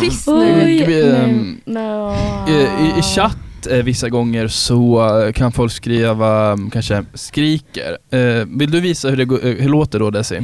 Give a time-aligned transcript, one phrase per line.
[0.00, 0.56] Tyst Oj, nu.
[0.56, 2.14] nej, ehm, no.
[2.48, 7.98] I, i, I chatt eh, vissa gånger så eh, kan folk skriva mm, kanske skriker.
[8.10, 10.40] Eh, vill du visa hur det går, hur låter då Desi?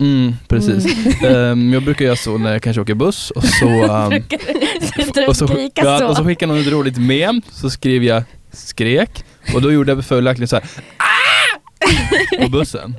[0.00, 1.06] Mm, precis.
[1.24, 4.12] Ehm, jag brukar göra så när jag kanske åker buss och så, um,
[5.28, 6.06] och så, ja, så.
[6.06, 9.24] och så skickar någon ett roligt mem, så skriver jag skrek
[9.54, 10.64] och då gjorde jag följaktligen så här
[10.96, 12.94] "Ah!" på bussen.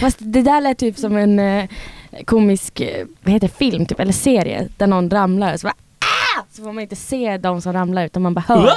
[0.00, 1.68] Fast det där lät typ som en
[2.24, 6.44] komisk, eh, vad heter film typ, eller serie där någon ramlar så bara ah!
[6.50, 8.70] Så får man inte se de som ramlar utan man bara hör.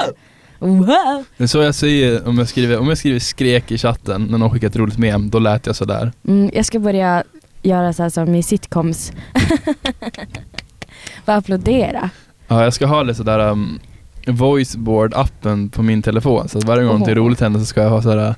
[0.59, 1.25] Wow!
[1.37, 4.37] Det är så jag säger om jag skriver, om jag skriver skrek i chatten när
[4.37, 6.11] någon skickar ett roligt mem, då lät jag sådär.
[6.27, 7.23] Mm, jag ska börja
[7.61, 9.11] göra så här som i sitcoms.
[11.25, 12.09] Bara applådera.
[12.47, 13.79] Ja, jag ska ha det sådär um,
[14.25, 18.01] voiceboard-appen på min telefon så varje gång det är roligt händer så ska jag ha
[18.01, 18.35] sådär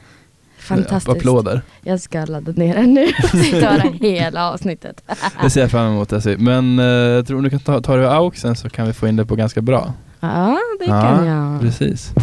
[0.63, 1.17] Fantastiskt.
[1.17, 1.61] applåder.
[1.81, 5.03] Jag ska ladda ner den nu och sitta och höra hela avsnittet.
[5.41, 6.37] Det ser jag fram emot Desi.
[6.39, 9.07] Men uh, jag tror du kan ta, ta det ur AUXen så kan vi få
[9.07, 9.93] in det på ganska bra.
[10.19, 11.61] Ja, det Ja, kan jag.
[11.61, 12.13] Precis.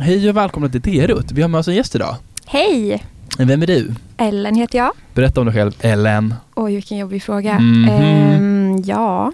[0.00, 1.32] Hej och välkomna till Derut.
[1.32, 2.16] Vi har med oss en gäst idag.
[2.46, 3.04] Hej!
[3.38, 3.94] Vem är du?
[4.16, 4.92] Ellen heter jag.
[5.14, 6.34] Berätta om dig själv, Ellen.
[6.54, 7.58] Oj, vilken jobbig fråga.
[7.58, 7.88] Mhm.
[7.88, 9.32] Ehm, ja,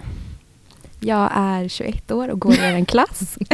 [0.99, 3.37] jag är 21 år och går i en klass.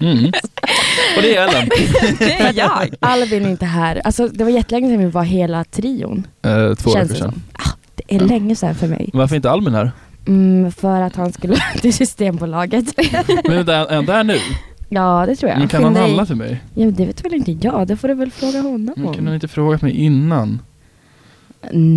[0.00, 0.24] Mm.
[1.16, 1.68] Och det är Ellen.
[2.18, 2.88] det är jag.
[3.00, 4.00] Albin är inte här.
[4.04, 6.26] Alltså, det var jättelänge sedan vi var hela trion.
[6.46, 7.42] Uh, två veckor sedan.
[7.52, 8.26] Ah, det är Ja.
[8.26, 9.10] länge sedan för mig.
[9.12, 9.92] Varför inte Albin här?
[10.26, 12.84] Mm, för att han skulle till Systembolaget.
[13.48, 14.38] Men är han där nu?
[14.90, 15.58] Ja, det tror jag.
[15.58, 16.08] Men kan han Skynda dig.
[16.08, 16.60] handla för mig?
[16.74, 17.86] Ja, det vet väl inte jag.
[17.86, 19.26] Det får du väl fråga honom Men kunde om.
[19.26, 20.62] han inte frågat mig innan?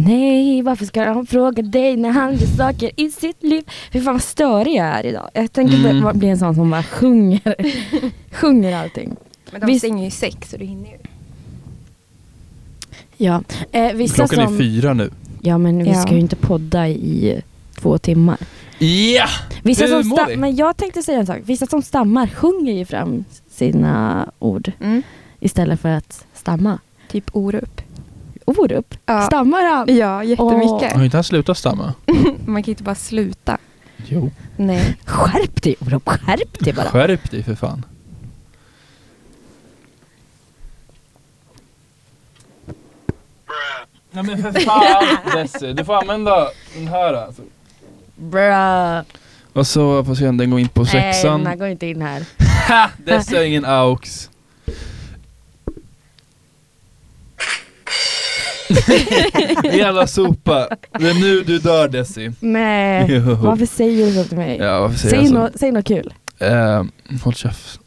[0.06, 3.64] Nej, varför ska han fråga dig när han gör saker i sitt liv?
[3.92, 5.30] Fy fan vad störig jag är idag.
[5.34, 6.04] Jag tänker Mm.
[6.04, 7.56] bara bli en sån som bara sjunger,
[8.32, 9.16] sjunger allting.
[9.52, 10.98] Men de Visst- stänger ju sex så du hinner ju.
[13.18, 14.54] Ja, eh, vissa Klockan som...
[14.54, 15.10] är fyra nu.
[15.42, 16.02] Ja, men vi Ja.
[16.02, 17.42] ska ju inte podda i
[17.80, 18.38] två timmar.
[18.80, 19.26] Ja!
[19.64, 20.36] Vissa Hur som mår sta- vi?
[20.38, 21.40] men jag tänkte säga en sak.
[21.44, 25.04] Vissa som stammar sjunger ju fram sina ord Mm.
[25.40, 26.80] istället för att stamma.
[27.12, 27.82] Typ Orup.
[28.46, 28.96] Orup?
[29.06, 29.22] Ja.
[29.22, 29.96] Stammar han?
[29.98, 30.94] Ja, jättemycket.
[30.96, 31.94] Har inte han slutat stamma?
[32.46, 33.58] Man kan inte bara sluta.
[34.08, 34.32] Jo.
[34.58, 34.98] Nej.
[35.06, 36.86] Skärp dig Orup, skärp dig bara.
[36.90, 37.86] Skärp dig för fan.
[44.12, 47.42] Nej men för fan Desi, du får använda den här alltså.
[48.32, 49.04] Bra.
[49.54, 51.58] Och så får se om den går in på Nej, den sexan.
[51.58, 52.26] går inte in här.
[52.68, 52.90] Ha!
[53.06, 54.30] Desi har ingen aux.
[59.74, 60.68] Jävla sopa.
[61.00, 62.32] Det är nu du dör Desi.
[62.40, 63.36] Nej, Jo.
[63.36, 64.58] varför säger du så till mig?
[64.58, 65.34] Ja, varför säger säg, jag så?
[65.34, 66.14] nå- säg något kul.
[66.40, 66.84] Eh,
[67.24, 67.80] håll käft.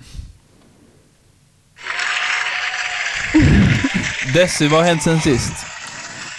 [4.34, 5.52] Desi, vad har hänt sen sist?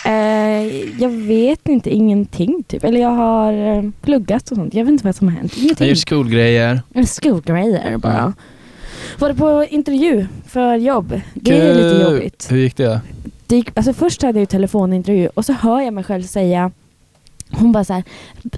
[0.07, 2.83] Eh, jag vet inte, ingenting typ.
[2.83, 4.73] Eller jag har eh, pluggat och sånt.
[4.73, 5.53] Jag vet inte vad som har hänt.
[5.55, 5.87] Jag Ingenting.
[5.87, 6.81] gör skolgrejer.
[7.05, 8.13] Skolgrejer bara.
[8.13, 8.33] Ja.
[9.19, 11.21] Var på intervju för jobb.
[11.33, 12.47] Det är lite jobbigt.
[12.51, 13.01] Hur gick det?
[13.47, 16.71] Det gick, alltså först hade jag ju telefonintervju och så hör jag mig själv säga
[17.51, 18.03] hon bara så här,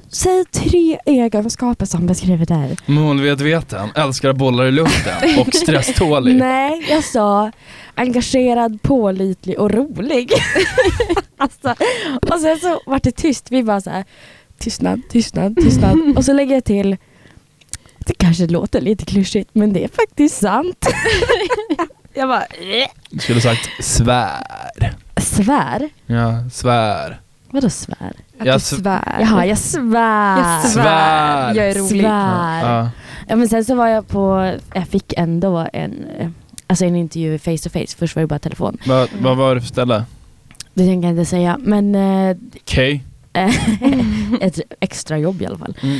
[0.09, 2.77] säg tre egenskaper som beskriver dig.
[2.85, 6.35] Målmedveten, älskar bollar i luften och stresstålig.
[6.39, 7.51] Nej, jag sa
[7.95, 10.31] engagerad, pålitlig och rolig.
[11.37, 11.75] alltså,
[12.21, 13.51] och sen så vart det tyst.
[13.51, 14.03] Vi bara så här,
[14.57, 15.97] tystnad, tystnad, tystnad.
[16.17, 16.97] och så lägger jag till,
[17.97, 20.85] det kanske låter lite klyschigt men det är faktiskt sant.
[22.13, 22.43] jag bara.
[23.09, 24.93] Du skulle sagt svär.
[25.17, 25.89] svär?
[26.05, 27.19] Ja, svär.
[27.51, 28.13] Vadå svär?
[28.39, 29.17] Att Jag du sv- svär.
[29.21, 30.37] Jaha, jag svär.
[30.37, 30.69] Jag svär.
[30.83, 31.55] Svär.
[31.55, 32.01] Jag är rolig.
[32.01, 32.61] Svär.
[32.75, 32.89] Ja.
[33.27, 35.93] Ja men sen så var jag på, jag fick ändå en,
[36.67, 37.97] alltså en intervju face to face.
[37.97, 38.77] Först var det bara telefon.
[38.85, 40.03] Vad, vad var det för ställe?
[40.73, 41.57] Det tänker jag inte säga.
[41.63, 43.03] Men eh, Okej.
[44.41, 45.73] ett extra jobb i alla fall.
[45.81, 45.99] Mm.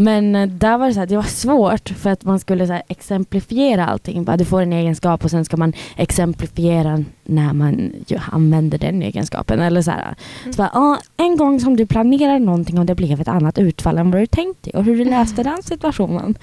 [0.00, 2.80] Men eh, där var det så här, det var svårt för att man skulle så
[2.88, 4.24] exemplifiera allting.
[4.24, 7.92] Bara, du får en egenskap och sen ska man exemplifiera när man
[8.32, 9.60] använder den egenskapen.
[9.60, 10.14] Eller så här,
[10.44, 13.98] så bara, ah, en gång som du planerade någonting och det blev ett annat utfall
[13.98, 16.38] än vad du tänkt dig och hur du läste den situationen.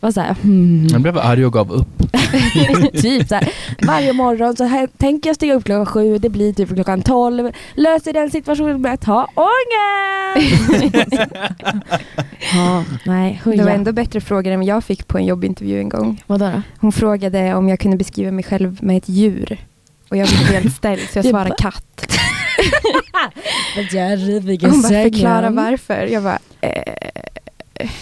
[0.00, 0.86] Och så här, hmm.
[0.90, 2.12] Jag blev arg och gav upp.
[2.92, 3.52] typ så här,
[3.86, 7.50] varje morgon så här, tänker jag stiga upp klockan sju, det blir typ klockan tolv.
[7.74, 10.66] Löser den situationen med att ha ångest.
[12.54, 16.22] ja, nej, Det var ändå bättre frågor än jag fick på en jobbintervju en gång.
[16.26, 16.62] Vadå då?
[16.80, 19.58] Hon frågade om jag kunde beskriva mig själv med ett djur.
[20.08, 22.06] Och jag blev helt ställd så jag svarade katt.
[24.60, 26.06] Hon bara förklara varför.
[26.06, 26.94] Jag bara, eh,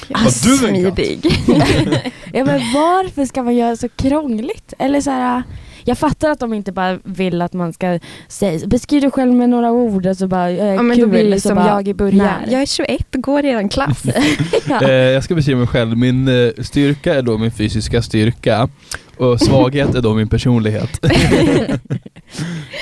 [0.09, 1.26] jag är Har du smidig.
[2.32, 4.75] Ja, men varför ska man göra så krångligt?
[4.79, 5.43] Eller så här,
[5.85, 7.99] jag fattar att de inte bara vill att man ska
[8.29, 11.11] säga, beskriv dig själv med några ord och så bara, eh, Ja, men kul, då
[11.11, 12.29] blir det så som bara, jag i början.
[12.50, 14.03] Jag är 21 och går i er klass.
[14.69, 14.81] ja.
[14.88, 15.97] Eh, jag ska beskriva mig själv.
[15.99, 18.69] Min eh, styrka är då min fysiska styrka
[19.17, 21.00] och svaghet är då min personlighet.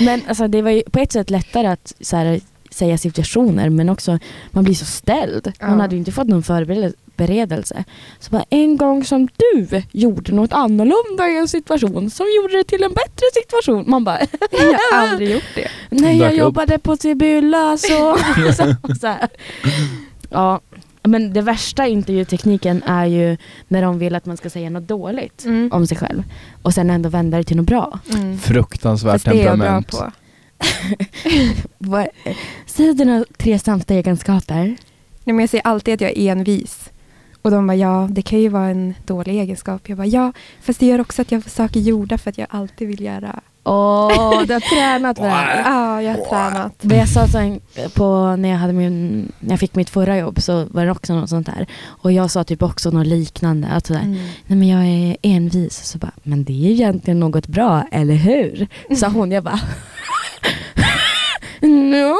[0.00, 2.40] Men alltså, det var ju på ett sätt lättare att så här,
[2.72, 4.18] säga situationer men också
[4.50, 5.52] man blir så ställd.
[5.60, 5.76] Man Ja.
[5.82, 7.84] hade ju inte fått någon förberedelse.
[8.20, 12.64] Så bara en gång som du gjorde något annorlunda i en situation som gjorde det
[12.64, 13.84] till en bättre situation.
[13.90, 14.18] Man bara
[14.50, 14.58] jag
[14.98, 15.68] har aldrig gjort det.
[15.90, 18.16] Nej, jag jobbade på Sibylla så...
[18.56, 19.28] så, så här.
[20.30, 20.60] Ja,
[21.02, 23.36] men det värsta intervjutekniken är ju
[23.68, 25.72] när de vill att man ska säga något dåligt Mm.
[25.72, 26.22] om sig själv
[26.62, 27.98] och sen ändå vända det till något bra.
[28.12, 28.38] Mm.
[28.38, 29.90] Fruktansvärt Fast det är jag bra temperament.
[29.90, 30.12] på.
[32.66, 34.56] Säg dina tre sämsta egenskaper.
[35.24, 36.90] Nej, men jag säger alltid att jag är envis.
[37.42, 39.88] Och de bara, ja, det kan ju vara en dålig egenskap.
[39.88, 40.32] Jag bara, ja,
[40.62, 43.40] fast det gör också att jag får saker gjorda för att jag alltid vill göra.
[43.64, 45.62] Åh, du har tränat med det här.
[45.64, 46.72] Ja, jag har tränat.
[46.80, 47.58] Men jag sa så
[47.94, 51.14] på, när, jag hade min, när jag fick mitt förra jobb så var det också
[51.14, 51.66] något sånt där.
[51.84, 53.68] Och jag sa typ också något liknande.
[53.68, 54.18] Att sådär, Mm.
[54.46, 55.84] Nej men jag är envis.
[55.84, 58.66] Så bara, men det är ju egentligen något bra, eller hur?
[58.96, 59.30] Sa hon.
[59.32, 59.60] Jag bara,
[61.90, 62.16] no,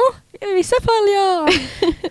[0.51, 1.49] i vissa fall ja.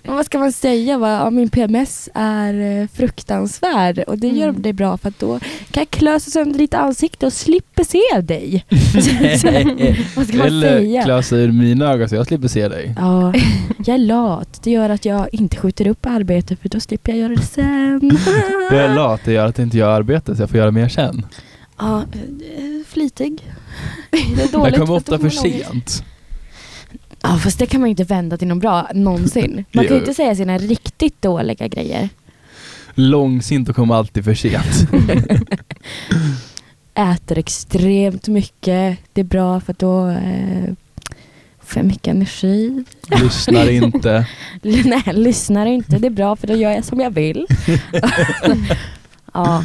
[0.10, 0.98] Och vad ska man säga?
[0.98, 1.10] Va?
[1.10, 4.62] Ja, min PMS är eh, fruktansvärd och det gör Mm.
[4.62, 5.38] det bra för att då
[5.70, 8.64] kan jag klösa sönder ditt ansikte och slipper se dig.
[10.16, 11.02] vad ska man Eller säga?
[11.04, 12.94] klösa ur mina ögon så jag slipper se dig.
[12.98, 13.32] Ja,
[13.86, 14.60] jag är lat.
[14.62, 18.18] Det gör att jag inte skjuter upp arbetet för då slipper jag göra det sen.
[18.70, 20.88] Jag är lat, det gör att jag inte gör arbetet så jag får göra mer
[20.88, 21.26] sen.
[21.78, 23.42] Ja, eh, flitig.
[24.10, 26.04] Det är dåligt Jag kommer ofta för sent.
[27.22, 29.64] Ja fast det kan man ju inte vända till något bra någonsin.
[29.72, 32.08] Man kan ju inte säga sina riktigt dåliga grejer.
[32.94, 34.88] Långsint och kommer alltid för sent.
[36.94, 38.98] Äter extremt mycket.
[39.12, 40.72] Det är bra för då eh,
[41.60, 42.84] får jag mycket energi.
[43.22, 44.26] Lyssnar inte.
[44.62, 45.98] Nej, lyssnar inte.
[45.98, 47.46] Det är bra för då gör jag som jag vill.
[49.34, 49.64] ja,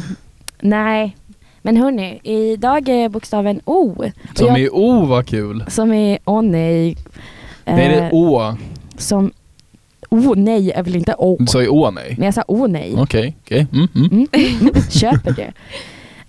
[0.60, 1.16] nej.
[1.62, 4.04] Men hörni, idag är bokstaven O.
[4.34, 5.64] Som jag- i O vad kul.
[5.68, 6.96] Som är åh nej.
[7.76, 8.56] Nej det Eh, är Å.
[8.96, 9.32] Som,
[10.10, 11.36] oh nej är väl inte å.
[11.40, 12.14] Du sa ju Å nej.
[12.18, 12.94] Men jag sa åh nej.
[12.96, 13.66] Okej, okej.
[13.72, 14.08] Mm, mm.
[14.12, 15.52] Mm, mm, mm, köper det.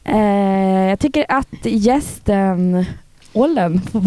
[0.03, 2.85] Eh, jag tycker att gästen
[3.33, 4.01] Ollen får,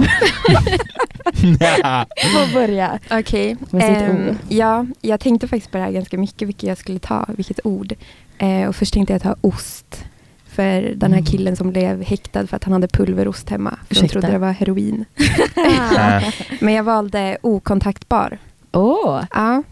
[2.16, 2.98] får börja.
[3.10, 3.56] Okej.
[3.70, 4.36] Med sitt Ehm, ord.
[4.48, 7.94] Ja, jag tänkte faktiskt på det här ganska mycket, vilket jag skulle ta, vilket ord.
[8.38, 10.04] Eh, och först tänkte jag ta ost.
[10.54, 11.24] För den här Mm.
[11.24, 13.70] killen som blev häktad för att han hade pulverost hemma.
[13.70, 14.12] För de Ursäkta?
[14.12, 15.04] trodde det var heroin.
[16.60, 18.38] Men jag valde okontaktbar.
[18.72, 19.62] Åh, Ja.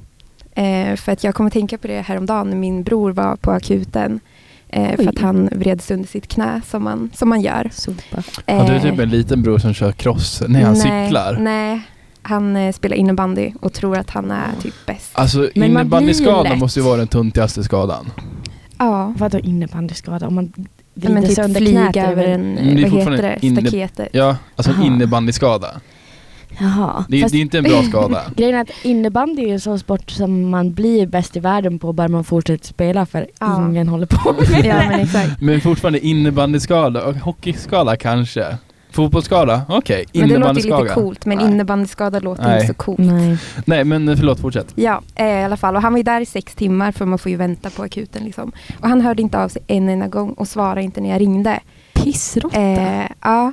[0.55, 4.21] Eh, för att jag kommer tänka på det häromdagen när min bror var på akuten.
[4.69, 7.71] Eh, för att han vred sönder sitt knä som man, som man gör.
[7.73, 8.23] sopa.
[8.47, 10.43] Har du Eh, typ en liten bror som kör cross?
[10.49, 11.37] Nej han nej, cyklar.
[11.41, 11.81] Nej,
[12.23, 15.11] han eh, spelar innebandy och tror att han är typ bäst.
[15.12, 18.11] Alltså innebandyskadan måste ju vara den tuntigaste skadan.
[18.81, 19.15] Ja.
[19.17, 20.27] Vadå innebandyskada?
[20.27, 20.53] Om man
[20.94, 24.09] vrider Men typ sönder flyga knät över en, Mm, är vad heter det, inne- staketet.
[24.12, 24.87] Ja, alltså en Aha.
[24.87, 25.81] innebandyskada.
[26.61, 27.05] Jaha.
[27.09, 28.23] Det, är- Fast det är inte en bra skada.
[28.37, 31.93] grejen är att innebandy är en sån sport som man blir bäst i världen på
[31.93, 33.67] bara man fortsätter spela för Ja.
[33.69, 34.87] ingen håller på med Ja det.
[34.88, 35.40] men exakt.
[35.40, 38.57] Men fortfarande innebandyskada och hockeyskada kanske.
[38.90, 39.62] Fotbollsskada?
[39.68, 41.47] Okej, Men det låter ju lite coolt men Nej.
[41.47, 42.54] innebandyskada låter Nej.
[42.54, 42.99] inte så coolt.
[42.99, 43.38] Nej.
[43.64, 44.73] Nej men eh, förlåt, fortsätt.
[44.75, 45.76] Ja, eh, i alla fall.
[45.76, 48.25] Och han var ju där i sex timmar för man får ju vänta på akuten.
[48.25, 48.52] Liksom.
[48.80, 51.61] Och han hörde inte av sig en enda gång och svarade inte när jag ringde.
[51.92, 52.61] Pissråtta.
[52.61, 53.52] Eh, ja,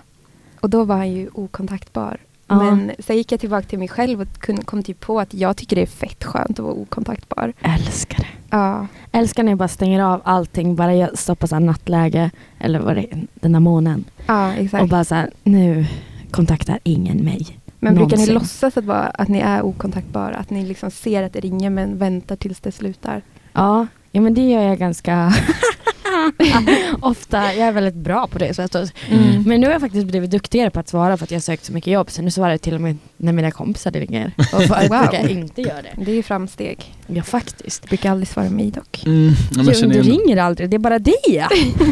[0.59, 2.17] och då var han ju okontaktbar.
[2.47, 2.55] Ja.
[2.63, 5.75] Men sen gick jag tillbaka till mig själv och kom typ på att jag tycker
[5.75, 7.53] det är fett skönt att vara okontaktbar.
[7.61, 8.27] Älskar det.
[8.49, 12.79] Ja, Älskar när jag bara stänger av allting, bara jag stoppar så här nattläge, eller
[12.79, 14.05] vad det är, den där månen.
[14.27, 14.81] ja exakt.
[14.81, 15.85] Och bara så här, nu
[16.31, 17.59] kontaktar ingen mig.
[17.79, 18.33] men brukar ni någonsin.
[18.33, 20.35] låtsas att, vara, att ni är okontaktbara?
[20.35, 23.21] Att ni liksom ser att det ringer men väntar tills det slutar?
[23.53, 25.33] Ja, ja men det gör jag ganska
[27.01, 27.53] ofta.
[27.53, 28.93] Jag är väldigt bra på det sättet.
[29.09, 29.43] Mm.
[29.43, 31.65] Men nu har jag faktiskt blivit duktigare på att svara för att jag har sökt
[31.65, 32.11] så mycket jobb.
[32.11, 34.31] Så nu svarar jag till och med när mina kompisar ringer.
[34.37, 35.07] Och förut Wow.
[35.13, 36.03] jag inte göra det.
[36.05, 36.93] Det är ju framsteg.
[37.07, 37.81] Ja faktiskt.
[37.81, 39.03] Det brukar aldrig svara mig dock.
[39.05, 41.13] Mm, ja, jag du igen- ringer aldrig, det är bara det.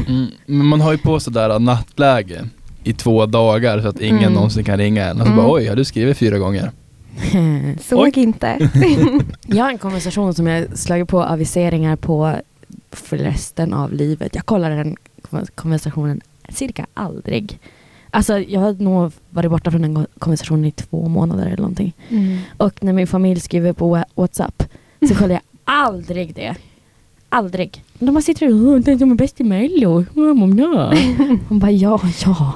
[0.07, 2.45] mm, men man har ju på sådär nattläge
[2.83, 4.33] i två dagar så att ingen Mm.
[4.33, 5.21] någonsin kan ringa en.
[5.21, 5.43] Och så Mm.
[5.45, 6.71] bara oj, har du skrivit fyra gånger?
[7.81, 8.69] Såg inte.
[9.47, 12.35] Jag har en konversation som jag slagit på aviseringar på
[12.95, 14.35] för resten av livet.
[14.35, 17.59] Jag kollar den kon- konversationen cirka aldrig.
[18.11, 21.93] Alltså jag har nog varit borta från den konversationen i två månader eller någonting.
[22.09, 22.37] Mm.
[22.57, 24.63] Och när min familj skriver på Wha- WhatsApp
[25.07, 26.55] så kollar jag aldrig det.
[27.29, 27.83] aldrig.
[27.99, 30.05] De bara sitter och "Åh, den som är bäst i Mello.
[30.15, 30.93] Ja, men ja."
[31.49, 32.53] Hon bara ja, ja.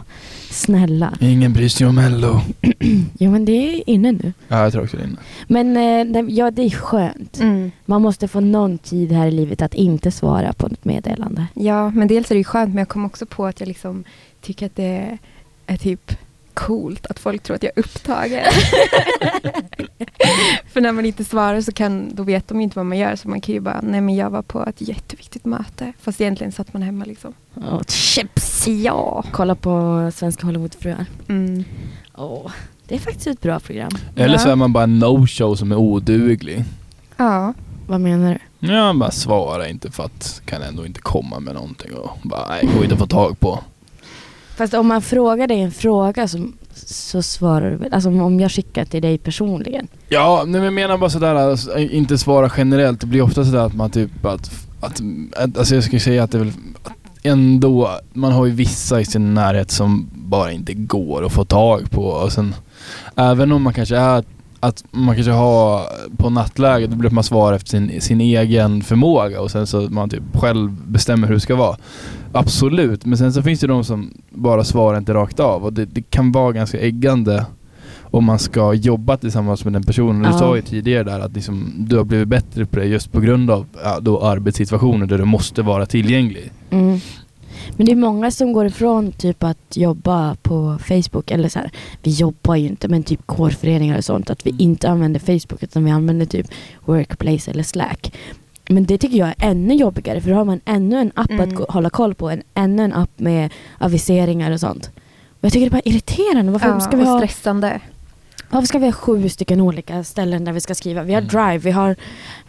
[0.59, 1.13] Snälla.
[1.21, 2.41] Ingen bryr sig om Mello.
[3.19, 4.33] Jo men det är inne nu.
[4.47, 5.17] Ja, jag tror också det är inne.
[5.47, 7.39] Men eh, det- ja, det är skönt.
[7.39, 7.71] Mm.
[7.85, 11.45] Man måste få någon tid här i livet att inte svara på ett meddelande.
[11.53, 14.03] Ja, men dels är det ju skönt, men jag kom också på att jag liksom
[14.41, 15.17] tycker att det
[15.67, 16.11] är typ
[16.53, 18.45] coolt att folk tror att jag är upptagen.
[20.71, 23.29] För när man inte svarar så kan, då vet de inte vad man gör, så
[23.29, 25.93] man kan ju bara, nej men jag var på ett jätteviktigt möte.
[26.01, 27.33] Fast egentligen satt man hemma liksom.
[27.55, 28.67] Oh, chips!
[28.67, 29.23] Ja.
[29.31, 31.05] Kolla på Svenska Hollywoodfruar.
[31.27, 31.63] Mm.
[32.15, 32.51] Åh,
[32.87, 33.91] det är faktiskt ett bra program.
[34.15, 36.63] Eller så är man bara en no-show som är oduglig.
[37.17, 37.53] Ja.
[37.87, 38.67] Vad menar du?
[38.67, 42.69] Ja, bara svara inte för att kan ändå inte komma med någonting och bara nej,
[42.75, 43.59] går inte att få tag på.
[44.55, 46.51] Fast om man frågar dig en fråga så,
[46.87, 47.93] så svarar du väl?
[47.93, 49.87] Alltså om jag skickar till dig personligen.
[50.09, 53.01] Ja, nej, men jag menar bara sådär, alltså, inte svara generellt.
[53.01, 55.01] Det blir ofta sådär att man typ att, att,
[55.35, 56.93] att alltså jag skulle säga att det är väl att
[57.23, 61.91] ändå, man har ju vissa i sin närhet som bara inte går att få tag
[61.91, 62.55] på och sen
[63.15, 64.23] även om man kanske är
[64.59, 65.83] att man kanske har
[66.17, 70.09] på nattläge, då blir man svara efter sin, sin egen förmåga och sen så man
[70.09, 71.77] typ själv bestämmer hur det ska vara.
[72.31, 75.85] Absolut, men sen så finns det de som bara svarar inte rakt av och det,
[75.85, 77.45] det kan vara ganska äggande
[78.11, 80.21] om man ska jobba tillsammans med den personen.
[80.21, 80.37] Du Ja.
[80.37, 83.51] sa ju tidigare där att liksom, du har blivit bättre på det just på grund
[83.51, 86.51] av ja, då arbetssituationer där du måste vara tillgänglig.
[86.69, 86.99] Mm.
[87.77, 91.71] Men det är många som går ifrån typ att jobba på Facebook eller så här.
[92.03, 95.85] Vi jobbar ju inte men typ kårföreningar och sånt att vi inte använder Facebook utan
[95.85, 96.47] vi använder typ
[96.85, 98.13] Workplace eller Slack.
[98.71, 101.49] Men det tycker jag är ännu jobbigare för då har man ännu en app Mm.
[101.49, 102.29] att gå, hålla koll på.
[102.29, 104.89] En, ännu en app med aviseringar och sånt.
[105.29, 106.51] Och jag tycker det är bara irriterande.
[106.51, 107.79] Varför, ja ska vi och ha, stressande.
[108.49, 111.03] varför ska vi ha sju stycken olika ställen där vi ska skriva?
[111.03, 111.29] Vi har Mm.
[111.29, 111.95] Drive, vi har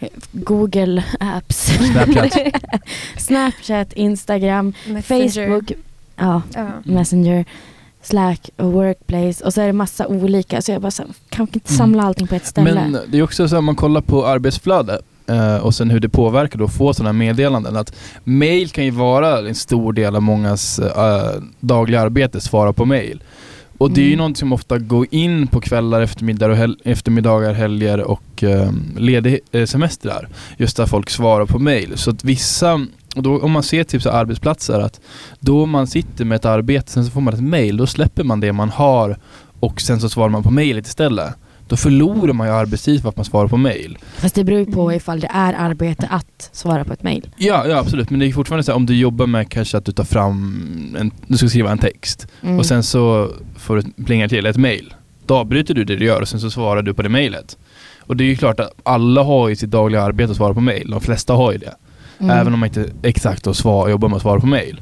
[0.00, 2.38] eh, Google Apps, Snapchat.
[3.18, 5.28] Snapchat, Instagram, Messenger.
[5.46, 5.72] Facebook,
[6.16, 6.68] ja, Ja.
[6.84, 7.44] Messenger,
[8.02, 10.62] Slack och Workplace och så är det massa olika.
[10.62, 10.90] Så jag bara
[11.28, 12.74] kan vi inte samla allting på ett ställe?
[12.74, 15.00] Men det är också så om man kollar på arbetsflöde
[15.30, 17.76] eh, och sen hur det påverkar då att få sådana här meddelanden.
[17.76, 17.92] Att
[18.24, 23.22] mail kan ju vara en stor del av mångas eh, dagliga arbete, svara på mail.
[23.78, 24.28] Och det är ju Mm.
[24.28, 29.40] något som ofta går in på kvällar, eftermiddagar, och hel- eftermiddagar helger och eh, ledig
[29.52, 30.28] eh, semestrar.
[30.56, 31.92] Just där folk svarar på mail.
[31.98, 32.74] Så att vissa,
[33.16, 35.00] och då, om man ser typ så arbetsplatser att
[35.40, 38.40] då man sitter med ett arbete, sen så får man ett mail, då släpper man
[38.40, 39.16] det man har
[39.60, 41.34] och sen så svarar man på mailet istället.
[41.70, 43.98] Då förlorar man ju arbetstid för att man svarar på mail.
[44.16, 47.28] Fast det beror ju på ifall det är arbete att svara på ett mail.
[47.36, 49.84] Ja, ja absolut, men det är fortfarande så här, om du jobbar med kanske att
[49.84, 52.58] du tar fram, en, du ska skriva en text Mm.
[52.58, 54.94] och sen så får du plinga till ett mail.
[55.26, 57.56] Då avbryter du det du gör och sen så svarar du på det mailet.
[58.00, 60.60] Och det är ju klart att alla har ju sitt dagliga arbete att svara på
[60.60, 60.90] mail.
[60.90, 61.74] De flesta har ju det.
[62.18, 62.38] Mm.
[62.38, 64.80] Även om man inte exakt då svar, jobbar med att svara på mail.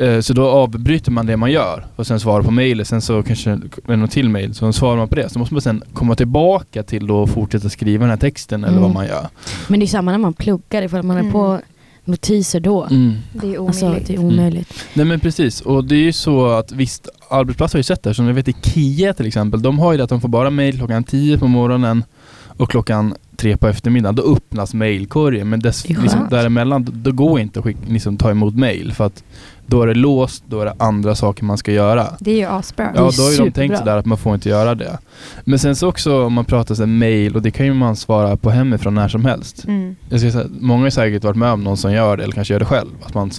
[0.00, 2.88] Eh, Så då avbryter man det man gör och sen svarar på mailet.
[2.88, 3.50] Sen så kanske
[3.88, 5.28] är något till mail, så svarar man på det.
[5.28, 8.72] Så måste man sen komma tillbaka till då och fortsätta skriva den här texten eller
[8.72, 8.82] Mm.
[8.82, 9.28] vad man gör.
[9.68, 11.32] Men det är samma när man pluggar, ifall man är Mm.
[11.32, 11.60] på
[12.04, 12.86] notiser då.
[13.32, 13.60] Det är omöjligt.
[13.68, 14.74] Alltså det är omöjligt.
[14.94, 18.08] Nej men precis, och det är ju så att visst, arbetsplatser har ju sett det
[18.10, 18.14] här.
[18.14, 20.76] Som jag vet IKEA till exempel, de har ju det att de får bara mail
[20.76, 22.04] klockan 10 på morgonen
[22.46, 24.14] och klockan 3 på eftermiddagen.
[24.14, 28.16] Då öppnas mailkorgen, men dess, är liksom, däremellan då, då går inte att skicka, liksom,
[28.16, 29.22] ta emot mail för att
[29.68, 32.06] då är det låst, då är det andra saker man ska göra.
[32.20, 32.90] Det är ju asbra.
[32.94, 33.10] Ja.
[33.16, 34.98] Då har ju de tänkt sådär att man får inte göra det.
[35.44, 38.36] Men sen så också om man pratar så mail, och det kan ju man svara
[38.36, 39.64] på hemifrån när som helst.
[39.64, 39.96] Mm.
[40.08, 42.54] Jag ska säga, många har säkert varit med om någon som gör det, eller kanske
[42.54, 42.90] gör det själv.
[43.02, 43.30] Att man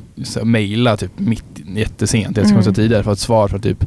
[0.43, 1.43] mailar typ mitt,
[1.75, 2.61] jättesent, helt Mm.
[2.61, 2.73] mm.
[2.73, 3.85] tidigare för att svara för typ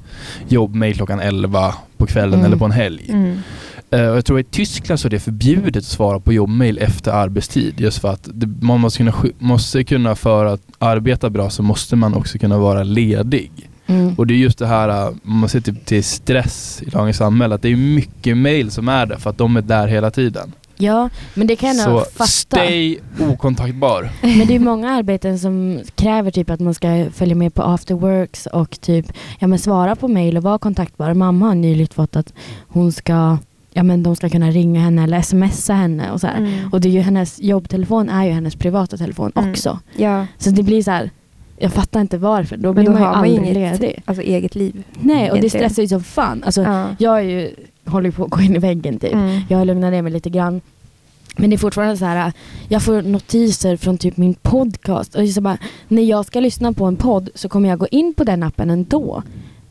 [0.48, 2.46] jobbmail klockan 11 på kvällen Mm.
[2.46, 3.06] eller på en helg.
[3.08, 3.38] Mm.
[3.92, 7.80] Eh, jag tror i Tyskland så är det förbjudet att svara på jobbmail efter arbetstid.
[7.80, 11.96] Just för att det, man måste kunna, måste kunna, för att arbeta bra så måste
[11.96, 13.50] man också kunna vara ledig.
[13.86, 14.14] Mm.
[14.14, 17.16] Och det är just det här, eh, om man ser typ till stress i dagens
[17.16, 20.10] samhälle, att det är mycket mail som är där för att de är där hela
[20.10, 20.52] tiden.
[20.76, 22.26] Ja, men det kan jag Så fatta.
[22.26, 24.10] stay okontaktbar.
[24.20, 28.46] Men det är många arbeten som kräver typ att man ska följa med på afterworks
[28.46, 29.06] och typ
[29.38, 31.14] ja, men svara på mail och vara kontaktbar.
[31.14, 32.32] Mamma har nyligen fått att
[32.68, 33.38] hon ska,
[33.72, 36.26] ja men de ska kunna ringa henne eller smsa henne och så.
[36.26, 36.68] Mm.
[36.72, 39.50] Och det är ju hennes jobbtelefon är ju hennes privata telefon Mm.
[39.50, 39.78] också.
[39.96, 41.10] Ja, Så det blir så här,
[41.58, 42.56] jag fattar inte varför.
[42.56, 44.02] Då blir då man ju aldrig inget ledig.
[44.04, 44.82] alltså, eget liv.
[45.00, 46.42] Nej, och det stressar ju som fan.
[46.44, 46.86] Alltså, Ja.
[46.98, 47.50] Jag är ju,
[47.86, 49.12] håller på att gå in i väggen typ.
[49.12, 49.40] Mm.
[49.48, 50.60] Jag har lugnat ner mig lite grann.
[51.36, 52.32] Men det är fortfarande så här,
[52.68, 55.14] jag får notiser från typ min podcast.
[55.14, 58.14] Och så bara, när jag ska lyssna på en podd så kommer jag gå in
[58.14, 59.22] på den appen ändå.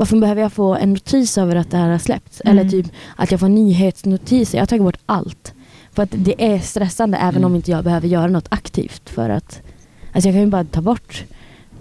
[0.02, 2.42] Varför behöver jag få en notis över att det här har släppts?
[2.46, 2.58] Mm.
[2.58, 4.58] Eller typ att jag får nyhetsnotiser.
[4.58, 5.54] Jag har tagit bort allt.
[5.94, 7.46] För att det är stressande även Mm.
[7.46, 9.62] om inte jag behöver göra något aktivt för att
[10.14, 11.24] Alltså jag kan ju bara ta bort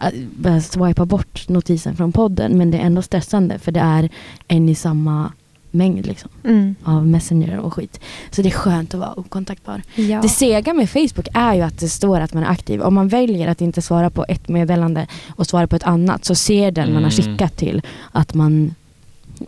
[0.02, 4.08] äh, bara swipa bort notisen från podden men det är ändå stressande för det är
[4.48, 5.32] en i samma
[5.70, 6.74] mängd liksom Mm.
[6.84, 8.00] av messenger och skit.
[8.30, 9.82] Så det är skönt att vara okontaktbar.
[9.94, 10.20] Ja.
[10.22, 12.82] Det sega med Facebook är ju att det står att man är aktiv.
[12.82, 16.34] Om man väljer att inte svara på ett meddelande och svara på ett annat så
[16.34, 17.32] ser den man har Mm.
[17.32, 18.74] skickat till att man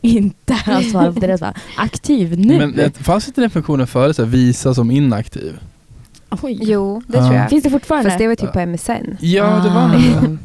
[0.02, 2.58] inte har svarat på bara, aktiv nu.
[2.58, 5.58] Men det fanns inte den funktionen förut, så här, visa som inaktiv?
[6.42, 6.58] Oj.
[6.62, 7.24] Jo, det Ja.
[7.24, 7.50] tror jag.
[7.50, 8.10] Finns det fortfarande?
[8.10, 9.16] Fast det var typ på MSN.
[9.20, 9.90] Ja, det var Ah.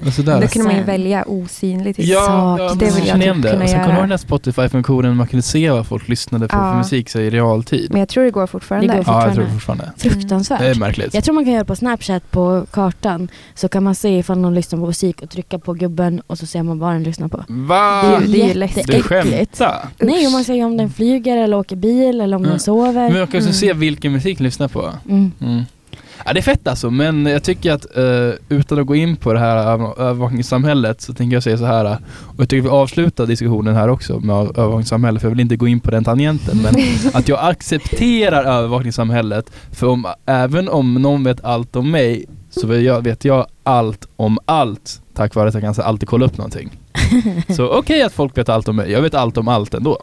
[0.04, 0.12] det.
[0.12, 0.42] Sådär.
[0.42, 2.06] Då kunde man ju välja osynlig typ.
[2.06, 2.60] Ja, sak.
[2.60, 3.50] ja Det vill jag jag typ det.
[3.52, 3.86] kunna Och sen kommer göra.
[3.88, 6.72] du ihåg den här Spotify-funktionen, man kunde se vad folk lyssnade på Ja.
[6.72, 7.88] för musik så i realtid.
[7.92, 8.88] Men jag tror det går fortfarande.
[8.88, 9.84] Det går Ja, jag tror fortfarande.
[9.86, 10.16] fortfarande.
[10.20, 10.60] Fruktansvärt.
[10.60, 11.14] Det är märkligt.
[11.14, 14.56] Jag tror man kan göra på Snapchat på kartan så kan man se ifall någon
[14.56, 17.38] lyssnar på musik och trycka på gubben och så ser man vad den lyssnar på.
[17.48, 18.02] Va?
[18.04, 18.88] Det är ju- det är ju läskigt.
[18.88, 19.58] Du jätteäckligt.
[19.58, 19.88] skämtar?
[20.00, 22.50] Nej, och man ser om den flyger eller åker bil eller om Mm.
[22.52, 22.94] den sover.
[22.94, 23.54] Men man kan också Mm.
[23.54, 24.90] se vilken musik den lyssnar på.
[25.10, 25.32] Mm.
[26.28, 29.34] Ja, det är fett alltså, men jag tycker att eh, utan att gå in på
[29.34, 31.86] det här över- övervakningssamhället så tänker jag säga så här.
[31.86, 31.92] eh,
[32.26, 35.68] Och jag tycker vi avslutar diskussionen här också med övervakningssamhället, för jag vill inte gå
[35.68, 36.58] in på den tangenten.
[36.64, 36.76] Men
[37.14, 42.82] att jag accepterar övervakningssamhället, för om, även om någon vet allt om mig så vet
[42.84, 46.70] jag, vet jag allt om allt tack vare att jag kan alltid kolla upp någonting.
[47.56, 49.98] Så okej att folk vet allt om mig, jag vet allt om allt ändå.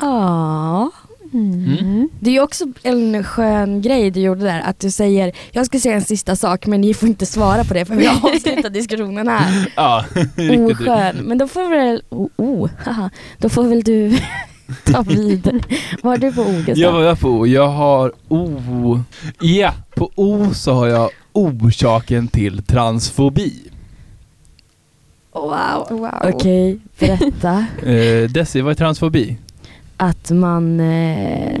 [0.00, 0.90] Ja.
[1.32, 2.08] Mm.
[2.20, 5.78] Det är ju också en skön grej du gjorde där, att du säger jag ska
[5.78, 8.72] säga en sista sak men ni får inte svara på det för vi har avslutat
[8.72, 9.72] diskussionen här.
[9.76, 10.04] Ja,
[10.36, 10.60] riktigt.
[10.80, 11.16] Oskön.
[11.16, 13.10] Men då får väl, oh, oh, haha.
[13.38, 14.18] då får väl du
[14.84, 15.64] ta vid.
[16.02, 16.78] Vad har du på O Gustav?
[16.78, 17.46] Jag var jag på O.
[17.46, 19.00] Jag har O.
[19.40, 23.52] Ja, på O så har jag orsaken till transfobi.
[25.32, 25.86] Wow.
[25.90, 26.32] Wow.
[26.34, 27.66] Okej, berätta.
[27.82, 29.36] Eh, Desi, vad är transfobi?
[30.00, 31.54] Att man eh,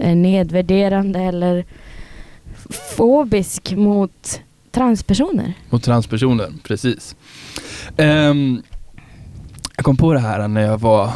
[0.00, 1.64] är nedvärderande eller
[2.96, 5.52] fobisk mot transpersoner.
[5.70, 7.16] Mot transpersoner, precis.
[7.96, 8.62] Ehm,
[9.76, 11.10] jag kom på det här när jag var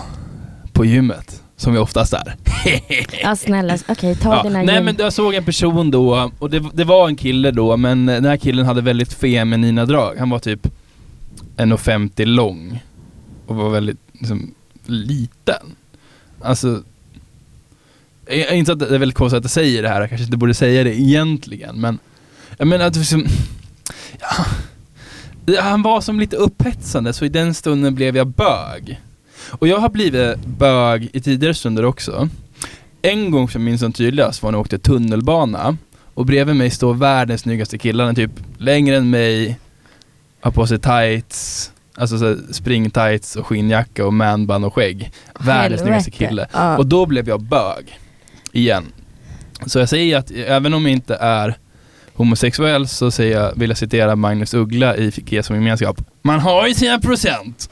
[0.72, 2.34] på gymmet, som vi oftast är.
[3.22, 4.84] Ja snälla, okej ta Ja, dina nej gym.
[4.84, 8.24] men jag såg en person då, och det, det var en kille då, men den
[8.24, 10.16] här killen hade väldigt feminina drag.
[10.18, 10.66] Han var typ
[11.56, 12.82] 1,50 lång
[13.46, 14.54] och var väldigt liksom,
[14.86, 15.76] liten.
[16.46, 16.82] Alltså,
[18.52, 20.54] inte att det är väldigt konstigt att jag säger det här, jag kanske inte borde
[20.54, 21.98] säga det egentligen, men
[22.58, 23.26] jag menar att liksom,
[24.20, 29.00] ja, han var som lite upphetsande, så i den stunden blev jag bög.
[29.50, 32.28] Och jag har blivit bög i tidigare stunder också.
[33.02, 35.76] En gång som jag minns som tydligast var när jag åkte tunnelbana
[36.14, 39.58] och bredvid mig står världens snyggaste kille, han är typ längre än mig,
[40.40, 45.12] har på sig tights, alltså så springtights och skinnjacka och manband och skägg.
[45.40, 46.46] Världens snyggaste kille.
[46.52, 46.76] Ja.
[46.78, 47.98] Och då blev jag bög.
[48.52, 48.84] Igen.
[49.66, 51.56] Så jag säger att även om jag inte är
[52.14, 56.00] homosexuell så säger jag, vill jag citera Magnus Uggla i Fiké som gemenskap.
[56.22, 57.70] Man har ju sina procent.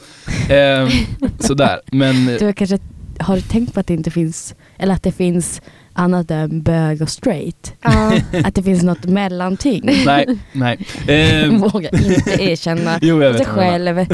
[0.48, 0.88] Ehm,
[1.38, 2.78] sådär, men Du har kanske
[3.18, 5.62] har du tänkt på att det inte finns, eller att det finns
[5.94, 7.72] annat än bög och straight?
[7.82, 8.12] Ja.
[8.44, 9.80] Att det finns något mellanting?
[10.06, 10.86] nej, nej.
[11.08, 14.06] Ehm, Våga inte erkänna jo, jag vet själv.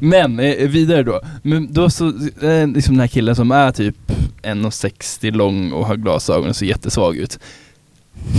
[0.00, 1.20] Men eh, vidare då.
[1.42, 2.06] Men då så,
[2.42, 3.96] eh, liksom den här killen som är typ
[4.42, 7.38] 1,60 lång och har glasögon och ser jättesvag ut.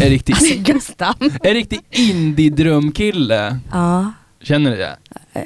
[0.02, 1.16] En riktig, Alltså Gustav.
[1.44, 3.60] en riktig indie-drömkille.
[3.72, 4.12] Ja.
[4.42, 4.98] Känner ni det?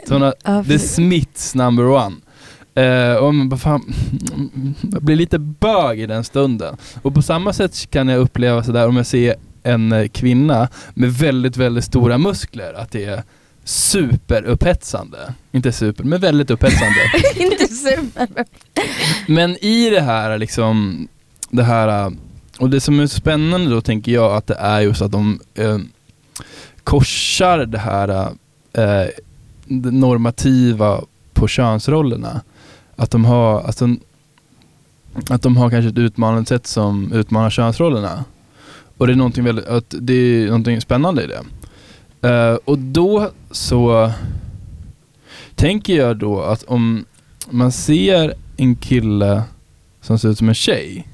[0.08, 0.80] Såna, ja, The.
[0.80, 2.16] Smiths number one.
[2.76, 3.94] Eh, och man bara fan,
[4.92, 6.78] jag blir lite bög i den stunden.
[7.02, 11.14] Och på samma sätt kan jag uppleva sådär om jag ser en eh, kvinna med
[11.14, 13.24] väldigt, väldigt stora muskler, att det är
[13.64, 15.34] superupphetsande.
[15.52, 17.00] Inte super, men väldigt upphetsande.
[17.36, 18.28] inte super.
[19.28, 21.08] men i det här liksom,
[21.50, 22.12] det här,
[22.60, 25.78] och det som är spännande då tänker jag att det är just att de eh,
[26.84, 28.10] korsar det här
[28.74, 29.08] eh,
[29.66, 31.02] det normativa
[31.34, 32.42] på könsrollerna.
[33.02, 33.96] Att de har, alltså,
[35.30, 38.26] att de har kanske ett utmanande sätt som utmanar könsrollerna.
[38.98, 41.44] Och det är någonting, väldigt, att det är någonting spännande i det.
[42.30, 44.12] Uh, och då så
[45.56, 47.06] tänker jag då att om
[47.50, 49.44] man ser en kille
[50.02, 51.08] som ser ut som en tjej,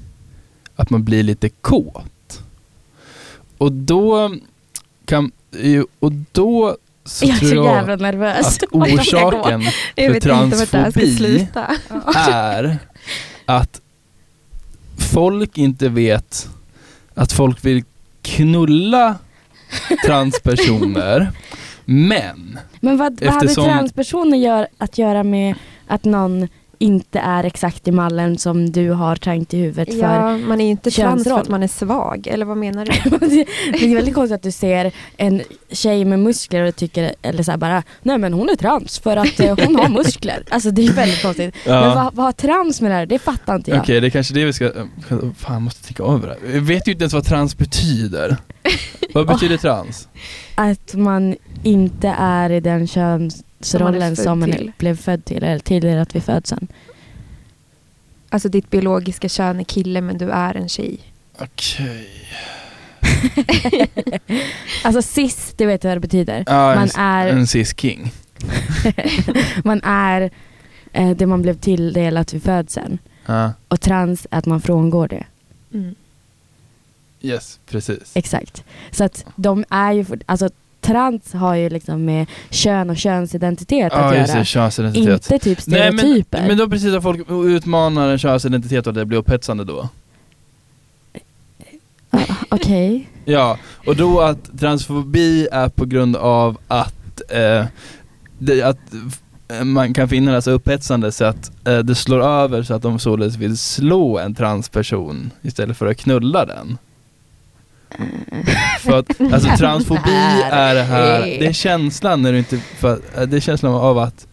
[0.76, 2.42] att man blir lite kåt.
[3.58, 4.34] Och då
[5.04, 5.32] kan,
[5.98, 6.76] och då
[7.08, 8.46] så Jag är tror så jag jävla nervös.
[8.46, 9.62] att orsaken
[9.96, 11.48] för transfobi
[12.28, 12.78] är
[13.44, 13.80] att
[15.12, 16.48] folk inte vet
[17.14, 17.84] att folk vill
[18.22, 19.14] knulla
[20.06, 21.30] transpersoner.
[21.84, 25.54] Men Men vad, vad hade transpersoner gör, att göra med
[25.86, 30.00] att någon inte är exakt i mallen som du har tänkt i huvudet för.
[30.00, 33.26] Ja, man är ju inte trans för att man är svag, eller vad menar du?
[33.72, 37.50] det är väldigt konstigt att du ser en tjej med muskler och tycker, eller så
[37.50, 40.44] här bara, nej men hon är trans för att eh, hon har muskler.
[40.50, 41.54] Alltså det är väldigt konstigt.
[41.66, 41.80] Ja.
[41.80, 43.06] Men vad, vad har trans med det här?
[43.06, 43.80] Det fattar inte jag.
[43.80, 44.70] Okej, det är kanske det vi ska...
[45.36, 46.54] Fan, jag måste tänka över det.
[46.54, 48.36] Jag vet ju inte ens vad trans betyder.
[49.14, 50.08] vad betyder trans?
[50.54, 54.72] Att man inte är i den könsrollen som man, till.
[54.78, 56.68] blev född till, eller tilldelat vid födseln.
[58.30, 60.98] Alltså ditt biologiska kön är kille men du är en tjej.
[61.38, 62.08] Okej.
[64.84, 66.44] Alltså cis, det vet du vad det betyder.
[66.46, 68.12] Ja, Man en, är- en cis-king.
[69.64, 70.30] man är
[70.92, 72.98] eh, det man blev tilldelat vid födseln.
[73.26, 75.24] Ja, Och trans är att man frångår det.
[75.74, 75.94] Mm.
[77.22, 78.12] yes, precis.
[78.14, 78.64] Exakt.
[78.90, 80.50] Så att de är ju, alltså
[80.88, 84.38] trans har ju liksom med kön och könsidentitet att Ja, just göra.
[84.38, 85.30] det, könsidentitet.
[85.30, 86.44] Inte typ Nej men, stereotyper.
[86.48, 89.88] men då precis att folk utmanar en könsidentitet och det blir upphetsande då.
[92.10, 93.08] Ja, Okej.
[93.24, 97.64] Ja, och då att transfobi är på grund av att, eh,
[98.38, 98.78] det, att
[99.64, 102.98] man kan finna det så upphetsande så att eh, det slår över så att de
[102.98, 106.78] således vill slå en transperson istället för att knulla den.
[108.80, 110.10] För att, alltså transfobi
[110.50, 113.98] är det här, det är känslan när du inte, för, eh, det är känslan av
[113.98, 114.26] att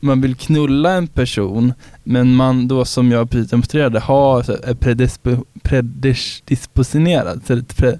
[0.00, 1.72] man vill knulla en person
[2.04, 7.98] men man då som jag precis demonstrerade har så, är predispo, predispositionerad, så det- pre,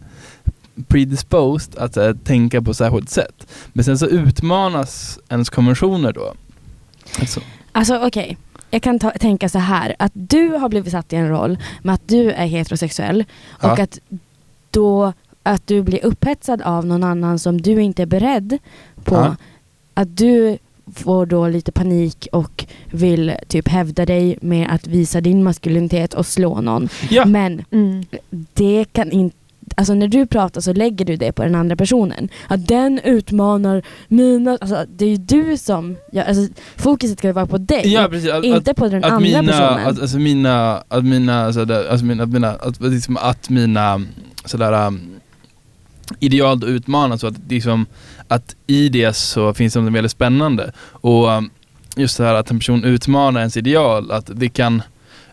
[0.89, 3.47] predisposed att eh, tänka på särskilt sätt.
[3.73, 6.35] Men sen så utmanas ens konventioner då.
[7.21, 7.41] Alltså,
[7.73, 8.37] Alltså okej,
[8.71, 11.95] jag kan ta, tänka så här att du har blivit satt i en roll med
[11.95, 13.83] att du är heterosexuell och Ja.
[13.83, 13.99] att
[14.77, 15.13] då
[15.43, 18.59] att du blir upphetsad av någon annan som du inte är beredd
[19.05, 19.15] på.
[19.15, 19.37] Ja.
[19.95, 20.59] Att du
[20.95, 26.27] får då lite panik och vill typ hävda dig med att visa din maskulinitet och
[26.27, 26.89] slå någon.
[27.11, 28.05] ja, Men Mm.
[28.55, 29.37] det kan inte
[29.79, 32.29] Alltså när du pratar så lägger du det på den andra personen.
[32.49, 34.51] Att den utmanar mina...
[34.61, 35.97] Alltså det är ju du som...
[36.13, 37.93] Ja, alltså, fokuset ska ju vara på dig.
[37.93, 38.31] ja precis.
[38.31, 39.87] Att, inte att, på den att andra mina, personen.
[39.87, 44.01] att, alltså mina, att mina, alltså, det, alltså mina, att mina, att, liksom att mina
[44.47, 45.21] sådär um,
[46.21, 47.87] ideal då utmanas och att liksom,
[48.29, 50.73] att i det så finns det något väldigt spännande.
[50.79, 51.51] Och um,
[51.97, 54.83] just det här att en person utmanar ens ideal, att det kan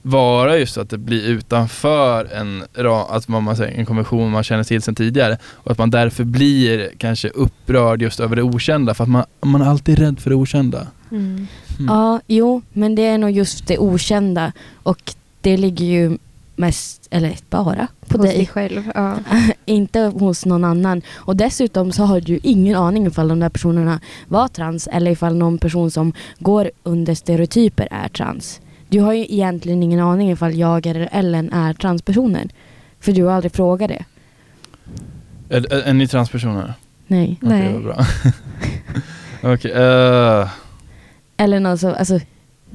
[0.02, 2.64] vara just att det blir utanför en,
[3.10, 6.24] att vad man säger, en konvention man känner till sedan tidigare och att man därför
[6.24, 10.30] blir kanske upprörd just över det okända för att man, man är alltid rädd för
[10.30, 10.88] det okända.
[11.12, 11.48] Mm.
[11.80, 11.96] Mm.
[11.96, 14.52] Ja, jo, men det är nog just det okända
[14.84, 16.18] och det ligger ju
[16.56, 18.38] mest, eller bara, på Hos dig.
[18.38, 18.92] dig själv.
[18.96, 19.16] Ja.
[19.66, 21.02] inte hos någon annan.
[21.14, 25.36] Och dessutom så har du ingen aning ifall de där personerna var trans eller ifall
[25.36, 28.62] någon person som går under stereotyper är trans.
[28.90, 32.50] Du har ju egentligen ingen aning ifall jag eller Ellen är transpersoner.
[33.00, 34.06] För du har aldrig frågat det.
[35.50, 36.74] Är, är, är ni transpersoner?
[37.08, 37.40] Nej.
[37.42, 37.74] Okej, Nej.
[37.74, 38.06] vad bra.
[39.54, 40.50] Okej, eh,
[41.38, 42.20] Eller någon som, alltså,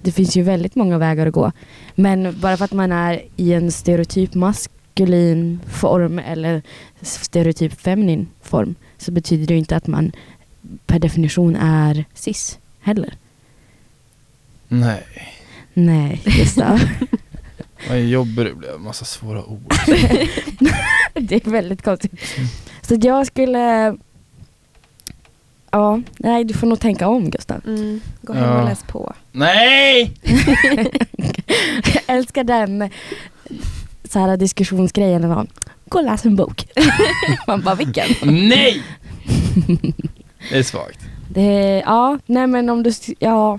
[0.02, 1.52] det finns ju väldigt många vägar att gå.
[1.94, 6.62] Men bara för att man är i en stereotyp maskulin form eller
[7.02, 10.12] stereotyp feminin form så betyder det ju inte att man
[10.86, 13.14] per definition är cis heller.
[14.68, 15.04] nej.
[15.74, 16.80] Nej, Gustav.
[17.88, 19.74] Vad jobbig du blev, massa svåra ord.
[21.14, 22.12] det är väldigt konstigt.
[22.82, 23.96] Så jag skulle...
[25.70, 27.60] Ja, nej du får nog tänka om Gustav.
[27.66, 28.00] Mm.
[28.22, 28.60] Gå hem Ja.
[28.62, 29.12] och läs på.
[29.32, 30.12] Nej!
[31.94, 32.90] Jag älskar den
[34.08, 35.22] så här diskussionsgrejen.
[35.22, 35.46] Det var,
[35.88, 36.66] Gå och läs en bok.
[37.46, 38.06] Man bara vilken?
[38.22, 38.82] Nej!
[40.50, 41.00] Det är svagt.
[41.30, 43.58] Det, ja, nej men om du, ja,